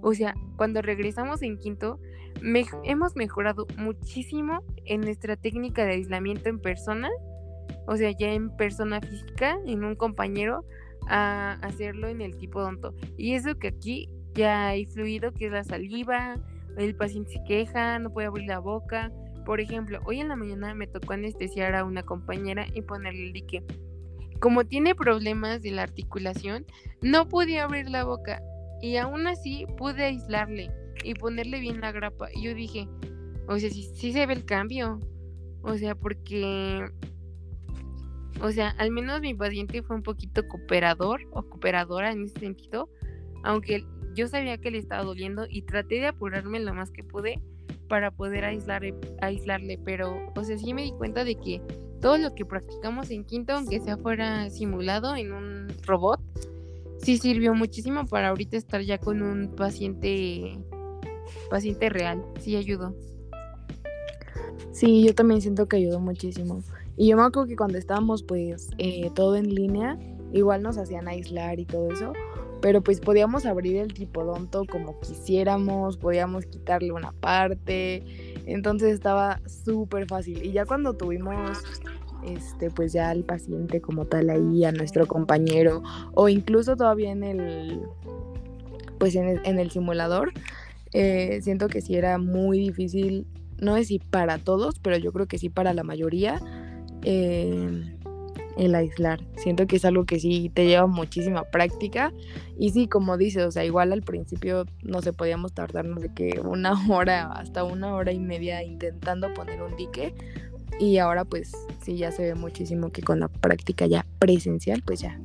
o 0.00 0.14
sea, 0.14 0.34
cuando 0.56 0.80
regresamos 0.80 1.42
en 1.42 1.58
quinto, 1.58 2.00
me, 2.40 2.64
hemos 2.84 3.14
mejorado 3.14 3.66
muchísimo 3.76 4.62
en 4.86 5.02
nuestra 5.02 5.36
técnica 5.36 5.84
de 5.84 5.92
aislamiento 5.92 6.48
en 6.48 6.58
persona, 6.58 7.10
o 7.86 7.96
sea, 7.96 8.10
ya 8.10 8.32
en 8.32 8.50
persona 8.56 9.00
física, 9.00 9.58
en 9.66 9.84
un 9.84 9.94
compañero, 9.94 10.64
a 11.08 11.52
hacerlo 11.62 12.08
en 12.08 12.20
el 12.20 12.36
tipo 12.36 12.60
donto. 12.60 12.94
Y 13.16 13.34
eso 13.34 13.58
que 13.58 13.68
aquí 13.68 14.08
ya 14.34 14.68
hay 14.68 14.86
fluido 14.86 15.32
que 15.32 15.46
es 15.46 15.52
la 15.52 15.64
saliva, 15.64 16.36
el 16.76 16.94
paciente 16.94 17.32
se 17.32 17.44
queja, 17.44 17.98
no 17.98 18.10
puede 18.12 18.28
abrir 18.28 18.48
la 18.48 18.58
boca. 18.58 19.12
Por 19.44 19.60
ejemplo, 19.60 20.00
hoy 20.04 20.20
en 20.20 20.28
la 20.28 20.36
mañana 20.36 20.74
me 20.74 20.86
tocó 20.86 21.14
anestesiar 21.14 21.74
a 21.74 21.84
una 21.84 22.02
compañera 22.02 22.66
y 22.74 22.82
ponerle 22.82 23.26
el 23.26 23.32
dique. 23.32 23.62
Como 24.40 24.64
tiene 24.64 24.94
problemas 24.94 25.62
de 25.62 25.72
la 25.72 25.82
articulación, 25.82 26.66
no 27.00 27.28
podía 27.28 27.64
abrir 27.64 27.88
la 27.88 28.04
boca 28.04 28.42
y 28.80 28.96
aún 28.96 29.26
así 29.26 29.66
pude 29.76 30.04
aislarle 30.04 30.70
y 31.04 31.14
ponerle 31.14 31.60
bien 31.60 31.80
la 31.80 31.92
grapa. 31.92 32.28
Y 32.34 32.42
yo 32.42 32.54
dije, 32.54 32.88
o 33.48 33.58
sea, 33.58 33.70
sí, 33.70 33.90
sí 33.94 34.12
se 34.12 34.26
ve 34.26 34.34
el 34.34 34.44
cambio. 34.44 34.98
O 35.62 35.76
sea, 35.76 35.94
porque, 35.94 36.84
o 38.40 38.50
sea, 38.50 38.70
al 38.78 38.90
menos 38.90 39.20
mi 39.20 39.34
paciente 39.34 39.82
fue 39.82 39.94
un 39.94 40.02
poquito 40.02 40.46
cooperador 40.48 41.20
o 41.32 41.42
cooperadora 41.42 42.10
en 42.10 42.24
ese 42.24 42.40
sentido 42.40 42.88
aunque 43.42 43.84
yo 44.14 44.28
sabía 44.28 44.58
que 44.58 44.70
le 44.70 44.78
estaba 44.78 45.02
doliendo 45.02 45.46
y 45.48 45.62
traté 45.62 45.96
de 45.96 46.06
apurarme 46.06 46.60
lo 46.60 46.74
más 46.74 46.90
que 46.90 47.04
pude 47.04 47.40
para 47.88 48.10
poder 48.10 48.44
aislar, 48.44 48.82
aislarle, 49.20 49.78
pero 49.84 50.16
o 50.34 50.44
sea, 50.44 50.56
sí 50.58 50.72
me 50.74 50.82
di 50.82 50.92
cuenta 50.92 51.24
de 51.24 51.34
que 51.34 51.60
todo 52.00 52.18
lo 52.18 52.34
que 52.34 52.44
practicamos 52.44 53.10
en 53.10 53.24
quinto, 53.24 53.52
aunque 53.52 53.80
sea 53.80 53.96
fuera 53.96 54.48
simulado 54.50 55.14
en 55.14 55.32
un 55.32 55.68
robot, 55.86 56.20
sí 56.98 57.18
sirvió 57.18 57.54
muchísimo 57.54 58.06
para 58.06 58.28
ahorita 58.28 58.56
estar 58.56 58.80
ya 58.82 58.98
con 58.98 59.22
un 59.22 59.54
paciente 59.54 60.58
paciente 61.50 61.88
real, 61.88 62.24
sí 62.40 62.56
ayudó. 62.56 62.94
Sí, 64.72 65.04
yo 65.04 65.14
también 65.14 65.40
siento 65.40 65.66
que 65.66 65.76
ayudó 65.76 66.00
muchísimo. 66.00 66.62
Y 66.96 67.08
yo 67.08 67.16
me 67.16 67.22
acuerdo 67.22 67.48
que 67.48 67.56
cuando 67.56 67.78
estábamos 67.78 68.22
pues 68.22 68.70
eh, 68.78 69.10
todo 69.14 69.36
en 69.36 69.54
línea, 69.54 69.98
igual 70.32 70.62
nos 70.62 70.78
hacían 70.78 71.08
aislar 71.08 71.60
y 71.60 71.66
todo 71.66 71.90
eso, 71.90 72.12
pero 72.62 72.80
pues 72.80 73.00
podíamos 73.00 73.44
abrir 73.44 73.76
el 73.76 73.92
tipodonto 73.92 74.64
como 74.64 74.98
quisiéramos, 75.00 75.98
podíamos 75.98 76.46
quitarle 76.46 76.92
una 76.92 77.10
parte, 77.10 78.04
entonces 78.46 78.94
estaba 78.94 79.40
súper 79.46 80.06
fácil. 80.06 80.42
Y 80.44 80.52
ya 80.52 80.64
cuando 80.64 80.94
tuvimos 80.94 81.58
este 82.24 82.70
pues 82.70 82.92
ya 82.92 83.10
al 83.10 83.24
paciente 83.24 83.80
como 83.80 84.04
tal 84.06 84.30
ahí, 84.30 84.64
a 84.64 84.70
nuestro 84.70 85.08
compañero, 85.08 85.82
o 86.14 86.28
incluso 86.28 86.76
todavía 86.76 87.10
en 87.10 87.24
el 87.24 87.80
pues 88.98 89.16
en 89.16 89.58
el, 89.58 89.70
simulador, 89.72 90.32
eh, 90.92 91.40
siento 91.42 91.66
que 91.66 91.80
sí 91.80 91.96
era 91.96 92.18
muy 92.18 92.60
difícil, 92.60 93.26
no 93.58 93.74
sé 93.74 93.84
si 93.84 93.98
para 93.98 94.38
todos, 94.38 94.78
pero 94.78 94.96
yo 94.96 95.12
creo 95.12 95.26
que 95.26 95.38
sí 95.38 95.48
para 95.48 95.74
la 95.74 95.82
mayoría, 95.82 96.40
eh, 97.02 97.96
el 98.56 98.74
aislar. 98.74 99.20
Siento 99.36 99.66
que 99.66 99.76
es 99.76 99.84
algo 99.84 100.04
que 100.04 100.20
sí 100.20 100.50
te 100.52 100.66
lleva 100.66 100.86
muchísima 100.86 101.44
práctica. 101.44 102.12
Y 102.58 102.70
sí, 102.70 102.88
como 102.88 103.16
dices, 103.16 103.44
o 103.44 103.50
sea, 103.50 103.64
igual 103.64 103.92
al 103.92 104.02
principio 104.02 104.66
no 104.82 105.02
se 105.02 105.12
podíamos 105.12 105.52
tardarnos 105.52 106.02
de 106.02 106.12
que 106.12 106.40
una 106.44 106.72
hora, 106.90 107.32
hasta 107.32 107.64
una 107.64 107.94
hora 107.94 108.12
y 108.12 108.20
media 108.20 108.62
intentando 108.62 109.32
poner 109.34 109.62
un 109.62 109.76
dique. 109.76 110.14
Y 110.80 110.98
ahora 110.98 111.24
pues 111.24 111.52
sí 111.82 111.96
ya 111.96 112.12
se 112.12 112.22
ve 112.22 112.34
muchísimo 112.34 112.90
que 112.90 113.02
con 113.02 113.20
la 113.20 113.28
práctica 113.28 113.86
ya 113.86 114.06
presencial, 114.18 114.82
pues 114.84 115.00
ya 115.00 115.20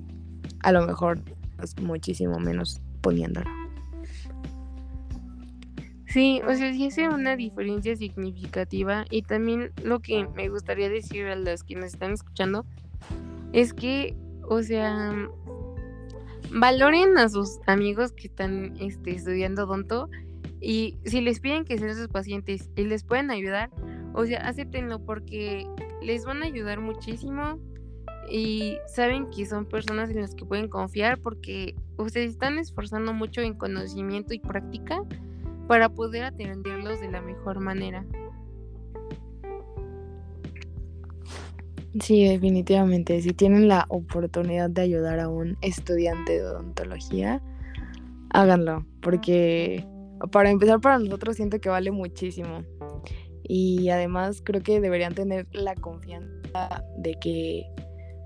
a 0.61 0.71
lo 0.71 0.85
mejor 0.85 1.21
es 1.63 1.79
muchísimo 1.81 2.39
menos 2.39 2.81
poniéndolo. 3.01 3.49
Sí, 6.07 6.41
o 6.47 6.55
sea, 6.55 6.73
sí 6.73 6.87
hace 6.87 7.09
una 7.09 7.35
diferencia 7.35 7.95
significativa 7.95 9.05
y 9.09 9.23
también 9.23 9.71
lo 9.83 9.99
que 9.99 10.27
me 10.35 10.49
gustaría 10.49 10.89
decir 10.89 11.25
a 11.25 11.35
los 11.35 11.63
que 11.63 11.75
nos 11.75 11.85
están 11.85 12.13
escuchando 12.13 12.65
es 13.53 13.73
que, 13.73 14.15
o 14.43 14.61
sea, 14.61 15.29
valoren 16.51 17.17
a 17.17 17.29
sus 17.29 17.59
amigos 17.67 18.11
que 18.11 18.27
están 18.27 18.75
este, 18.79 19.11
estudiando 19.15 19.65
donto 19.65 20.09
y 20.59 20.97
si 21.05 21.21
les 21.21 21.39
piden 21.39 21.65
que 21.65 21.77
sean 21.77 21.95
sus 21.95 22.07
pacientes 22.07 22.69
y 22.75 22.83
les 22.83 23.03
pueden 23.03 23.31
ayudar, 23.31 23.69
o 24.13 24.25
sea, 24.25 24.39
acéptenlo 24.47 24.99
porque 24.99 25.67
les 26.01 26.25
van 26.25 26.41
a 26.41 26.45
ayudar 26.45 26.79
muchísimo 26.79 27.59
y 28.29 28.77
saben 28.87 29.29
que 29.29 29.45
son 29.45 29.65
personas 29.65 30.09
en 30.09 30.21
las 30.21 30.35
que 30.35 30.45
pueden 30.45 30.67
confiar 30.67 31.19
porque 31.19 31.75
ustedes 31.97 32.31
están 32.31 32.57
esforzando 32.57 33.13
mucho 33.13 33.41
en 33.41 33.53
conocimiento 33.53 34.33
y 34.33 34.39
práctica 34.39 35.01
para 35.67 35.89
poder 35.89 36.23
atenderlos 36.23 36.99
de 36.99 37.11
la 37.11 37.21
mejor 37.21 37.59
manera. 37.59 38.05
Sí, 41.99 42.25
definitivamente. 42.25 43.21
Si 43.21 43.33
tienen 43.33 43.67
la 43.67 43.85
oportunidad 43.89 44.69
de 44.69 44.81
ayudar 44.81 45.19
a 45.19 45.29
un 45.29 45.57
estudiante 45.61 46.33
de 46.33 46.45
odontología, 46.45 47.41
háganlo, 48.29 48.85
porque 49.01 49.85
para 50.31 50.49
empezar 50.49 50.79
para 50.81 50.99
nosotros 50.99 51.35
siento 51.35 51.59
que 51.59 51.69
vale 51.69 51.91
muchísimo. 51.91 52.63
Y 53.43 53.89
además 53.89 54.41
creo 54.43 54.61
que 54.61 54.81
deberían 54.81 55.15
tener 55.15 55.47
la 55.53 55.73
confianza 55.75 56.83
de 56.97 57.13
que 57.15 57.65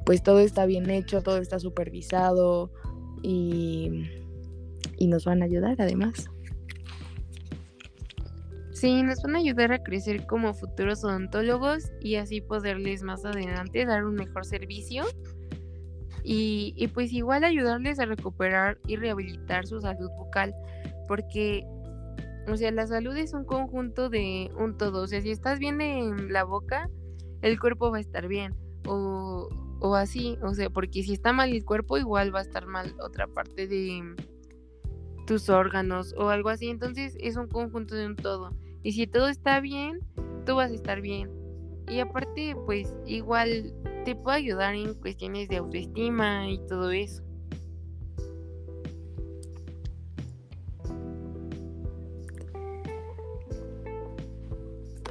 pues 0.06 0.24
todo 0.24 0.40
está 0.40 0.66
bien 0.66 0.90
hecho, 0.90 1.22
todo 1.22 1.38
está 1.38 1.60
supervisado 1.60 2.72
y, 3.22 4.04
y 4.98 5.08
nos 5.08 5.26
van 5.26 5.44
a 5.44 5.46
ayudar 5.46 5.76
además. 5.80 6.30
Sí, 8.82 9.04
nos 9.04 9.22
van 9.22 9.36
a 9.36 9.38
ayudar 9.38 9.72
a 9.74 9.84
crecer 9.84 10.26
como 10.26 10.56
futuros 10.56 11.04
odontólogos 11.04 11.92
y 12.00 12.16
así 12.16 12.42
poderles 12.42 13.04
más 13.04 13.24
adelante 13.24 13.86
dar 13.86 14.06
un 14.06 14.16
mejor 14.16 14.44
servicio. 14.44 15.04
Y, 16.24 16.88
pues 16.88 17.14
igual 17.14 17.44
ayudarles 17.44 18.00
a 18.00 18.06
recuperar 18.06 18.80
y 18.88 18.96
rehabilitar 18.96 19.68
su 19.68 19.80
salud 19.82 20.10
bucal 20.18 20.56
porque 21.08 21.64
o 22.48 22.58
sea 22.58 22.72
la 22.72 22.88
salud 22.88 23.16
es 23.18 23.36
un 23.36 23.46
conjunto 23.46 24.10
de 24.10 24.50
un 24.58 24.76
todo. 24.80 25.04
O 25.04 25.08
sea 25.08 25.22
si 25.22 25.30
estás 25.30 25.60
bien 25.60 25.80
en 25.80 26.34
la 26.34 26.44
boca 26.44 26.90
el 27.44 27.60
cuerpo 27.60 27.92
va 27.92 27.98
a 27.98 28.02
estar 28.02 28.28
bien 28.28 28.56
o, 28.88 29.48
o 29.80 29.94
así 29.94 30.40
o 30.42 30.56
sea 30.56 30.72
porque 30.72 31.04
si 31.04 31.14
está 31.14 31.34
mal 31.34 31.54
el 31.54 31.66
cuerpo 31.66 32.00
igual 32.00 32.34
va 32.34 32.40
a 32.40 32.44
estar 32.44 32.66
mal 32.66 32.96
otra 33.00 33.28
parte 33.28 33.68
de 33.68 34.16
tus 35.28 35.50
órganos 35.50 36.16
o 36.18 36.30
algo 36.30 36.50
así. 36.50 36.70
Entonces 36.70 37.16
es 37.20 37.36
un 37.38 37.48
conjunto 37.48 37.94
de 37.94 38.08
un 38.08 38.16
todo 38.16 38.50
y 38.84 38.92
si 38.94 39.08
todo 39.08 39.28
está 39.28 39.60
bien, 39.60 40.00
tú 40.46 40.56
vas 40.56 40.72
a 40.72 40.76
estar 40.76 41.02
bien. 41.02 41.30
Y 41.88 42.00
aparte, 42.00 42.56
pues 42.66 42.94
igual 43.06 43.74
te 44.06 44.16
puede 44.16 44.38
ayudar 44.38 44.76
en 44.76 44.94
cuestiones 44.96 45.50
de 45.50 45.58
autoestima 45.58 46.50
y 46.50 46.58
todo 46.68 46.92
eso. 46.92 47.24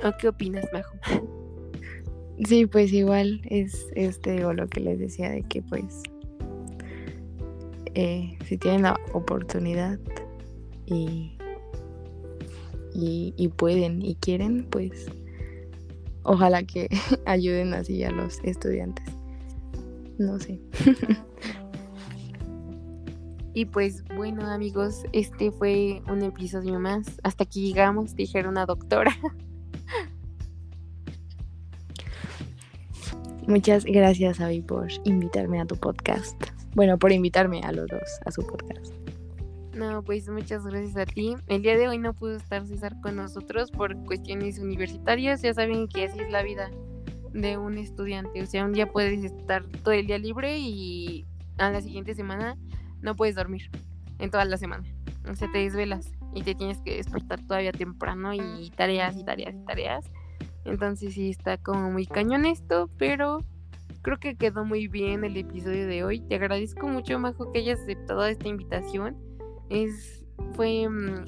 ¿O 0.02 0.12
qué 0.18 0.28
opinas, 0.28 0.66
Majo? 0.72 0.96
Sí, 2.48 2.64
pues 2.64 2.90
igual 2.94 3.42
es 3.44 3.86
este 3.94 4.46
o 4.46 4.54
lo 4.54 4.66
que 4.66 4.80
les 4.80 4.98
decía 4.98 5.28
de 5.28 5.42
que 5.42 5.60
pues 5.60 6.02
eh, 7.94 8.38
si 8.46 8.56
tienen 8.56 8.82
la 8.82 8.98
oportunidad 9.12 9.98
y 10.86 11.36
y, 12.94 13.48
pueden 13.56 14.02
y 14.02 14.14
quieren, 14.16 14.66
pues 14.70 15.06
ojalá 16.22 16.62
que 16.62 16.88
ayuden 17.26 17.74
así 17.74 18.02
a 18.04 18.10
los 18.10 18.38
estudiantes. 18.44 19.06
No 20.18 20.38
sé. 20.38 20.60
Y 23.52 23.64
pues 23.64 24.04
bueno 24.16 24.46
amigos, 24.46 25.02
este 25.12 25.50
fue 25.50 26.02
un 26.08 26.22
episodio 26.22 26.78
más. 26.78 27.20
Hasta 27.24 27.42
aquí 27.44 27.66
llegamos, 27.66 28.14
dijeron 28.14 28.52
una 28.52 28.64
doctora. 28.64 29.12
Muchas 33.48 33.84
gracias 33.84 34.40
Avi 34.40 34.62
por 34.62 34.86
invitarme 35.04 35.60
a 35.60 35.66
tu 35.66 35.76
podcast. 35.76 36.40
Bueno, 36.76 36.96
por 36.96 37.10
invitarme 37.10 37.60
a 37.62 37.72
los 37.72 37.88
dos 37.88 38.20
a 38.24 38.30
su 38.30 38.46
podcast. 38.46 38.94
No, 39.74 40.02
pues 40.02 40.28
muchas 40.28 40.66
gracias 40.66 40.96
a 40.96 41.06
ti. 41.06 41.36
El 41.46 41.62
día 41.62 41.76
de 41.76 41.86
hoy 41.86 41.98
no 41.98 42.12
pudo 42.12 42.36
estar 42.36 42.66
César 42.66 43.00
con 43.00 43.16
nosotros 43.16 43.70
por 43.70 43.96
cuestiones 44.04 44.58
universitarias. 44.58 45.42
Ya 45.42 45.54
saben 45.54 45.86
que 45.86 46.06
así 46.06 46.18
es 46.18 46.30
la 46.30 46.42
vida 46.42 46.70
de 47.32 47.56
un 47.56 47.78
estudiante. 47.78 48.42
O 48.42 48.46
sea, 48.46 48.64
un 48.64 48.72
día 48.72 48.90
puedes 48.90 49.22
estar 49.22 49.64
todo 49.84 49.92
el 49.92 50.08
día 50.08 50.18
libre 50.18 50.58
y 50.58 51.24
a 51.58 51.70
la 51.70 51.80
siguiente 51.80 52.14
semana 52.14 52.56
no 53.00 53.14
puedes 53.14 53.36
dormir 53.36 53.70
en 54.18 54.30
toda 54.30 54.44
la 54.44 54.56
semana. 54.56 54.84
O 55.30 55.36
sea, 55.36 55.50
te 55.52 55.58
desvelas 55.58 56.10
y 56.34 56.42
te 56.42 56.56
tienes 56.56 56.78
que 56.78 56.96
despertar 56.96 57.40
todavía 57.46 57.72
temprano 57.72 58.34
y 58.34 58.70
tareas 58.76 59.16
y 59.16 59.24
tareas 59.24 59.54
y 59.54 59.64
tareas. 59.64 60.04
Entonces 60.64 61.14
sí 61.14 61.30
está 61.30 61.58
como 61.58 61.92
muy 61.92 62.06
cañón 62.06 62.44
esto, 62.44 62.90
pero 62.98 63.44
creo 64.02 64.18
que 64.18 64.34
quedó 64.34 64.64
muy 64.64 64.88
bien 64.88 65.22
el 65.22 65.36
episodio 65.36 65.86
de 65.86 66.02
hoy. 66.02 66.20
Te 66.20 66.34
agradezco 66.34 66.88
mucho, 66.88 67.20
Majo, 67.20 67.52
que 67.52 67.60
hayas 67.60 67.80
aceptado 67.80 68.26
esta 68.26 68.48
invitación 68.48 69.29
es 69.70 70.24
fue 70.54 70.88
mm, 70.88 71.24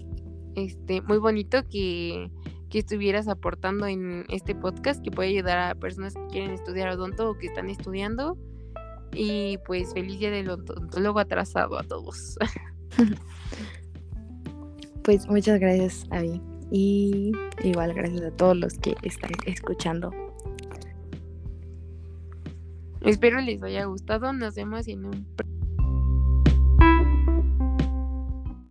este 0.57 1.01
muy 1.03 1.19
bonito 1.19 1.67
que, 1.69 2.31
que 2.69 2.81
estuvieras 2.81 3.29
aportando 3.29 3.87
en 3.87 4.25
este 4.29 4.55
podcast 4.55 5.03
que 5.03 5.11
puede 5.11 5.31
ayudar 5.31 5.59
a 5.59 5.75
personas 5.75 6.15
que 6.15 6.27
quieren 6.29 6.51
estudiar 6.51 6.91
odonto 6.91 7.31
o 7.31 7.39
que 7.39 7.47
están 7.47 7.71
estudiando. 7.71 8.37
Y 9.15 9.59
pues 9.67 9.93
feliz 9.93 10.19
día 10.19 10.31
del 10.31 10.51
odontólogo 10.51 11.19
atrasado 11.19 11.79
a 11.79 11.83
todos. 11.83 12.37
pues 15.05 15.29
muchas 15.29 15.61
gracias, 15.61 16.07
Avi. 16.11 16.41
Y 16.71 17.33
igual 17.63 17.93
gracias 17.93 18.23
a 18.23 18.31
todos 18.31 18.57
los 18.57 18.79
que 18.79 18.95
están 19.03 19.33
escuchando. 19.45 20.11
Espero 23.03 23.41
les 23.41 23.63
haya 23.63 23.85
gustado. 23.85 24.33
Nos 24.33 24.55
vemos 24.55 24.89
en 24.89 25.05
un 25.05 25.27